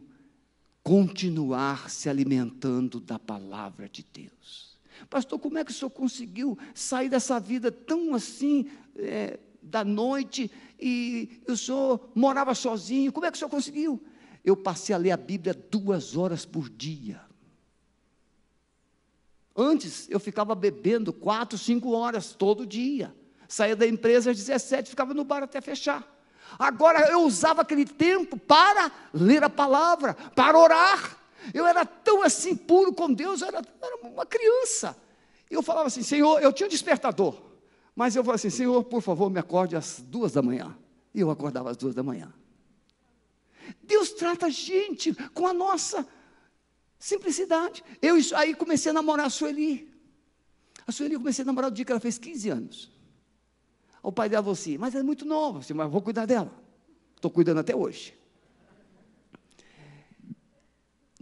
[0.83, 4.72] continuar se alimentando da palavra de Deus.
[5.09, 10.51] Pastor, como é que o senhor conseguiu sair dessa vida tão assim, é, da noite,
[10.79, 13.11] e o senhor morava sozinho?
[13.11, 14.03] Como é que o senhor conseguiu?
[14.43, 17.21] Eu passei a ler a Bíblia duas horas por dia.
[19.55, 23.15] Antes eu ficava bebendo quatro, cinco horas todo dia.
[23.47, 26.11] Saía da empresa às 17, ficava no bar até fechar.
[26.57, 31.17] Agora eu usava aquele tempo para ler a palavra, para orar.
[31.53, 34.95] Eu era tão assim puro com Deus, eu era, era uma criança.
[35.49, 37.41] E eu falava assim, Senhor, eu tinha um despertador.
[37.95, 40.77] Mas eu falava assim, Senhor, por favor, me acorde às duas da manhã.
[41.13, 42.33] E eu acordava às duas da manhã.
[43.81, 46.07] Deus trata a gente com a nossa
[46.97, 47.83] simplicidade.
[48.01, 49.93] Eu aí comecei a namorar a Sueli.
[50.87, 52.91] A Sueli eu comecei a namorar no dia que ela fez 15 anos.
[54.01, 56.51] O pai dela falou assim, mas é muito nova, assim, mas vou cuidar dela.
[57.15, 58.13] Estou cuidando até hoje.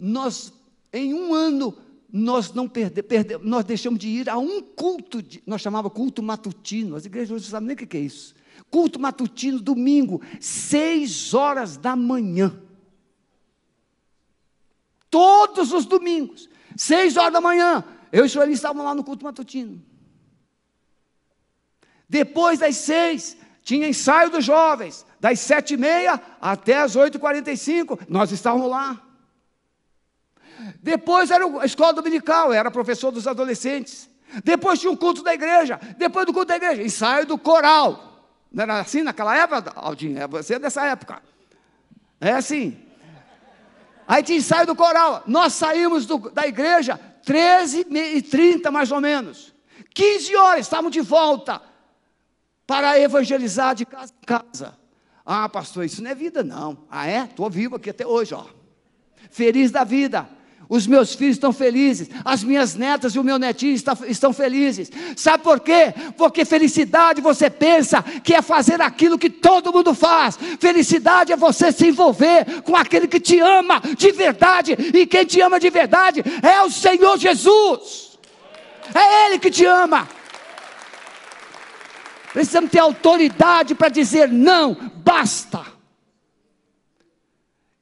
[0.04, 0.52] Nós,
[0.92, 1.78] em um ano,
[2.12, 6.20] nós não perde, perde, nós deixamos de ir a um culto, de, nós chamava culto
[6.20, 8.34] matutino, as igrejas hoje não sabem nem o que é isso.
[8.68, 12.60] Culto matutino, domingo, seis horas da manhã.
[15.08, 19.24] Todos os domingos, seis horas da manhã, eu e o senhor estavam lá no culto
[19.24, 19.80] matutino.
[22.08, 27.20] Depois das seis, tinha ensaio dos jovens, das sete e meia até as oito e
[27.20, 29.10] quarenta e cinco, nós estávamos lá.
[30.82, 34.08] Depois era a escola dominical, era professor dos adolescentes.
[34.44, 35.78] Depois tinha o culto da igreja.
[35.96, 38.30] Depois do culto da igreja, ensaio do coral.
[38.50, 40.18] Não era assim naquela época, Aldinho?
[40.18, 41.22] É você dessa época.
[42.20, 42.78] É assim.
[44.06, 45.22] Aí tinha ensaio do coral.
[45.26, 49.54] Nós saímos do, da igreja 13 e 30 mais ou menos.
[49.94, 51.60] 15 horas, estávamos de volta
[52.66, 54.78] para evangelizar de casa em casa.
[55.24, 56.78] Ah, pastor, isso não é vida, não.
[56.90, 57.24] Ah, é?
[57.24, 58.46] Estou vivo aqui até hoje, ó.
[59.30, 60.28] Feliz da vida.
[60.72, 64.90] Os meus filhos estão felizes, as minhas netas e o meu netinho está, estão felizes.
[65.14, 65.92] Sabe por quê?
[66.16, 70.38] Porque felicidade você pensa que é fazer aquilo que todo mundo faz.
[70.58, 74.72] Felicidade é você se envolver com aquele que te ama de verdade.
[74.94, 78.18] E quem te ama de verdade é o Senhor Jesus.
[78.94, 80.08] É Ele que te ama.
[82.32, 84.72] Precisamos ter autoridade para dizer não,
[85.04, 85.66] basta.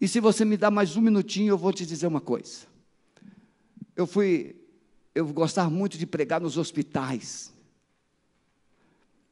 [0.01, 2.70] E se você me dá mais um minutinho, eu vou te dizer uma coisa.
[3.97, 4.57] Eu fui,
[5.15, 7.53] eu gostava muito de pregar nos hospitais.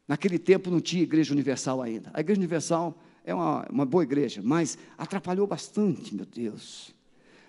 [0.07, 2.11] Naquele tempo não tinha igreja universal ainda.
[2.15, 6.95] A igreja universal é uma, uma boa igreja, mas atrapalhou bastante, meu Deus.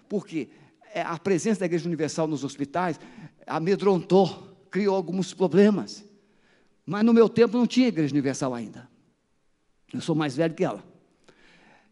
[0.09, 0.49] Porque
[0.93, 2.99] é, a presença da igreja universal nos hospitais
[3.47, 6.05] amedrontou, criou alguns problemas.
[6.85, 8.89] Mas no meu tempo não tinha igreja universal ainda.
[9.93, 10.83] Eu sou mais velho que ela.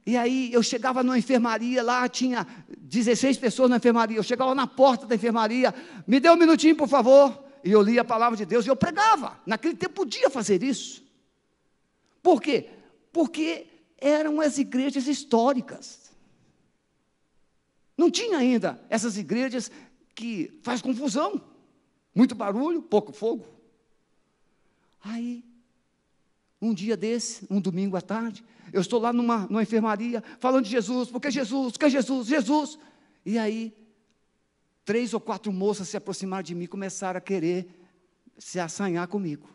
[0.08, 2.48] E aí eu chegava numa enfermaria, lá tinha
[2.78, 4.16] 16 pessoas na enfermaria.
[4.16, 5.76] Eu chegava na porta da enfermaria,
[6.08, 7.44] me dê um minutinho, por favor.
[7.62, 9.38] E eu lia a palavra de Deus e eu pregava.
[9.46, 11.04] Naquele tempo podia fazer isso.
[12.24, 12.70] Por quê?
[13.12, 16.10] Porque eram as igrejas históricas.
[17.98, 19.70] Não tinha ainda essas igrejas
[20.16, 21.42] que faz confusão.
[22.16, 23.46] Muito barulho, pouco fogo.
[25.04, 25.44] Aí,
[26.62, 28.44] um dia desse, um domingo à tarde,
[28.74, 32.80] eu estou lá numa, numa enfermaria, falando de Jesus, porque Jesus, porque Jesus, Jesus.
[33.26, 33.74] E aí,
[34.84, 37.68] três ou quatro moças se aproximaram de mim e começaram a querer
[38.38, 39.48] se assanhar comigo.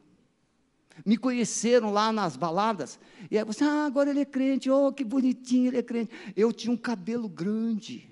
[1.06, 2.98] Me conheceram lá nas baladas,
[3.30, 6.12] e aí você, ah, agora ele é crente, oh, que bonitinho, ele é crente.
[6.36, 8.10] Eu tinha um cabelo grande,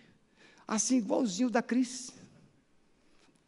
[0.67, 2.11] assim, igualzinho da Cris.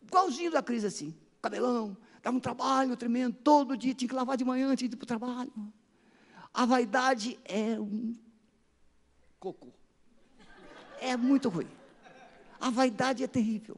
[0.03, 4.45] Igualzinho da Cris, assim, cabelão, dava um trabalho tremendo, todo dia tinha que lavar de
[4.45, 5.53] manhã antes de ir para o trabalho.
[6.55, 8.15] A vaidade é um
[9.41, 9.69] cocô.
[11.01, 11.67] É muito ruim.
[12.61, 13.77] A vaidade é terrível.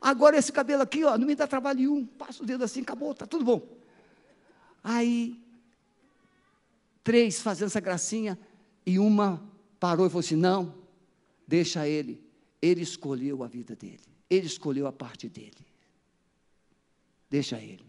[0.00, 2.06] Agora esse cabelo aqui, ó, não me dá trabalho nenhum.
[2.06, 3.66] Passa o dedo assim, acabou, tá tudo bom.
[4.84, 5.42] Aí,
[7.02, 8.38] três fazendo essa gracinha,
[8.84, 9.42] e uma
[9.80, 10.72] parou e falou assim: não,
[11.46, 12.24] deixa ele.
[12.62, 14.00] Ele escolheu a vida dele.
[14.30, 15.66] Ele escolheu a parte dele.
[17.36, 17.84] Deixa ele.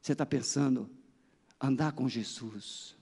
[0.00, 0.88] Você está pensando,
[1.60, 2.94] andar com Jesus.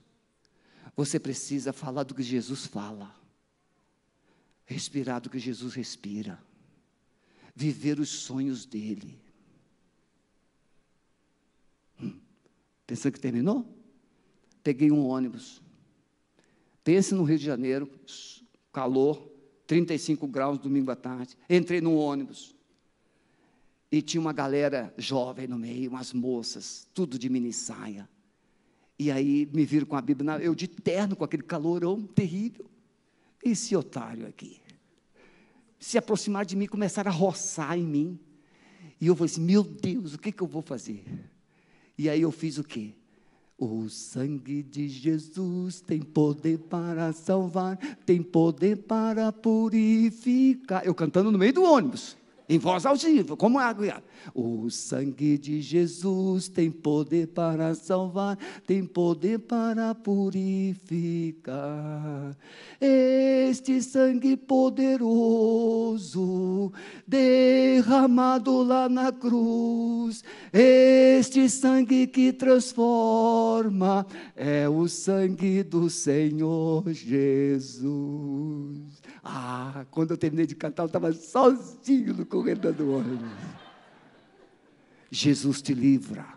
[0.95, 3.15] Você precisa falar do que Jesus fala,
[4.65, 6.43] respirar do que Jesus respira,
[7.55, 9.21] viver os sonhos dele.
[12.01, 12.19] Hum,
[12.87, 13.63] pensando que terminou?
[14.63, 15.61] Peguei um ônibus.
[16.83, 17.87] Pense no Rio de Janeiro,
[18.73, 19.31] calor,
[19.67, 21.37] 35 graus domingo à tarde.
[21.47, 22.54] Entrei no ônibus.
[23.91, 28.09] E tinha uma galera jovem no meio, umas moças, tudo de mini saia.
[28.97, 32.65] E aí me viram com a Bíblia, eu de terno, com aquele calorão terrível.
[33.43, 34.59] Esse otário aqui?
[35.79, 38.19] Se aproximar de mim, começaram a roçar em mim.
[38.99, 41.03] E eu falei assim: meu Deus, o que, que eu vou fazer?
[41.97, 42.93] E aí eu fiz o quê?
[43.57, 50.85] O sangue de Jesus tem poder para salvar, tem poder para purificar.
[50.85, 52.17] Eu cantando no meio do ônibus
[52.47, 54.03] em voz altiva, como água.
[54.33, 61.55] O sangue de Jesus tem poder para salvar, tem poder para purificar.
[62.79, 65.11] Este sangue poderoso,
[67.07, 70.23] derramado lá na cruz,
[70.53, 77.85] este sangue que transforma, é o sangue do Senhor Jesus.
[79.27, 83.27] Ah, quando eu terminei de cantar, eu estava sozinho no corredor do ônibus.
[85.09, 86.27] Jesus te livra.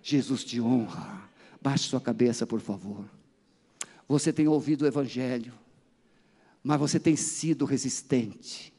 [0.00, 1.28] Jesus te honra.
[1.60, 3.04] Baixe sua cabeça, por favor.
[4.06, 5.52] Você tem ouvido o Evangelho,
[6.62, 8.72] mas você tem sido resistente.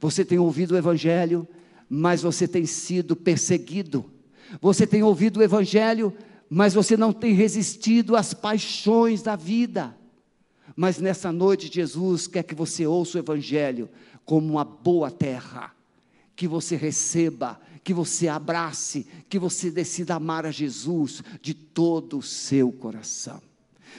[0.00, 1.48] Você tem ouvido o Evangelho,
[1.90, 4.08] mas você tem sido perseguido.
[4.60, 6.16] Você tem ouvido o Evangelho,
[6.48, 9.97] mas você não tem resistido às paixões da vida.
[10.80, 13.90] Mas nessa noite, Jesus quer que você ouça o Evangelho
[14.24, 15.74] como uma boa terra,
[16.36, 22.22] que você receba, que você abrace, que você decida amar a Jesus de todo o
[22.22, 23.42] seu coração.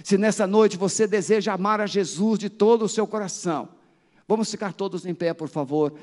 [0.05, 3.67] Se nessa noite você deseja amar a Jesus de todo o seu coração,
[4.25, 5.93] vamos ficar todos em pé, por favor.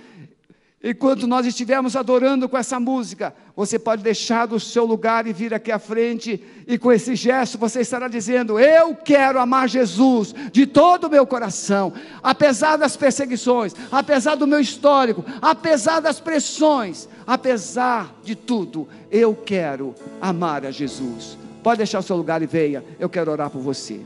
[0.85, 5.55] Enquanto nós estivermos adorando com essa música, você pode deixar do seu lugar e vir
[5.55, 10.67] aqui à frente, e com esse gesto você estará dizendo: Eu quero amar Jesus de
[10.67, 18.15] todo o meu coração, apesar das perseguições, apesar do meu histórico, apesar das pressões, apesar
[18.23, 21.39] de tudo, eu quero amar a Jesus.
[21.63, 24.01] Pode deixar o seu lugar e venha, eu quero orar por você.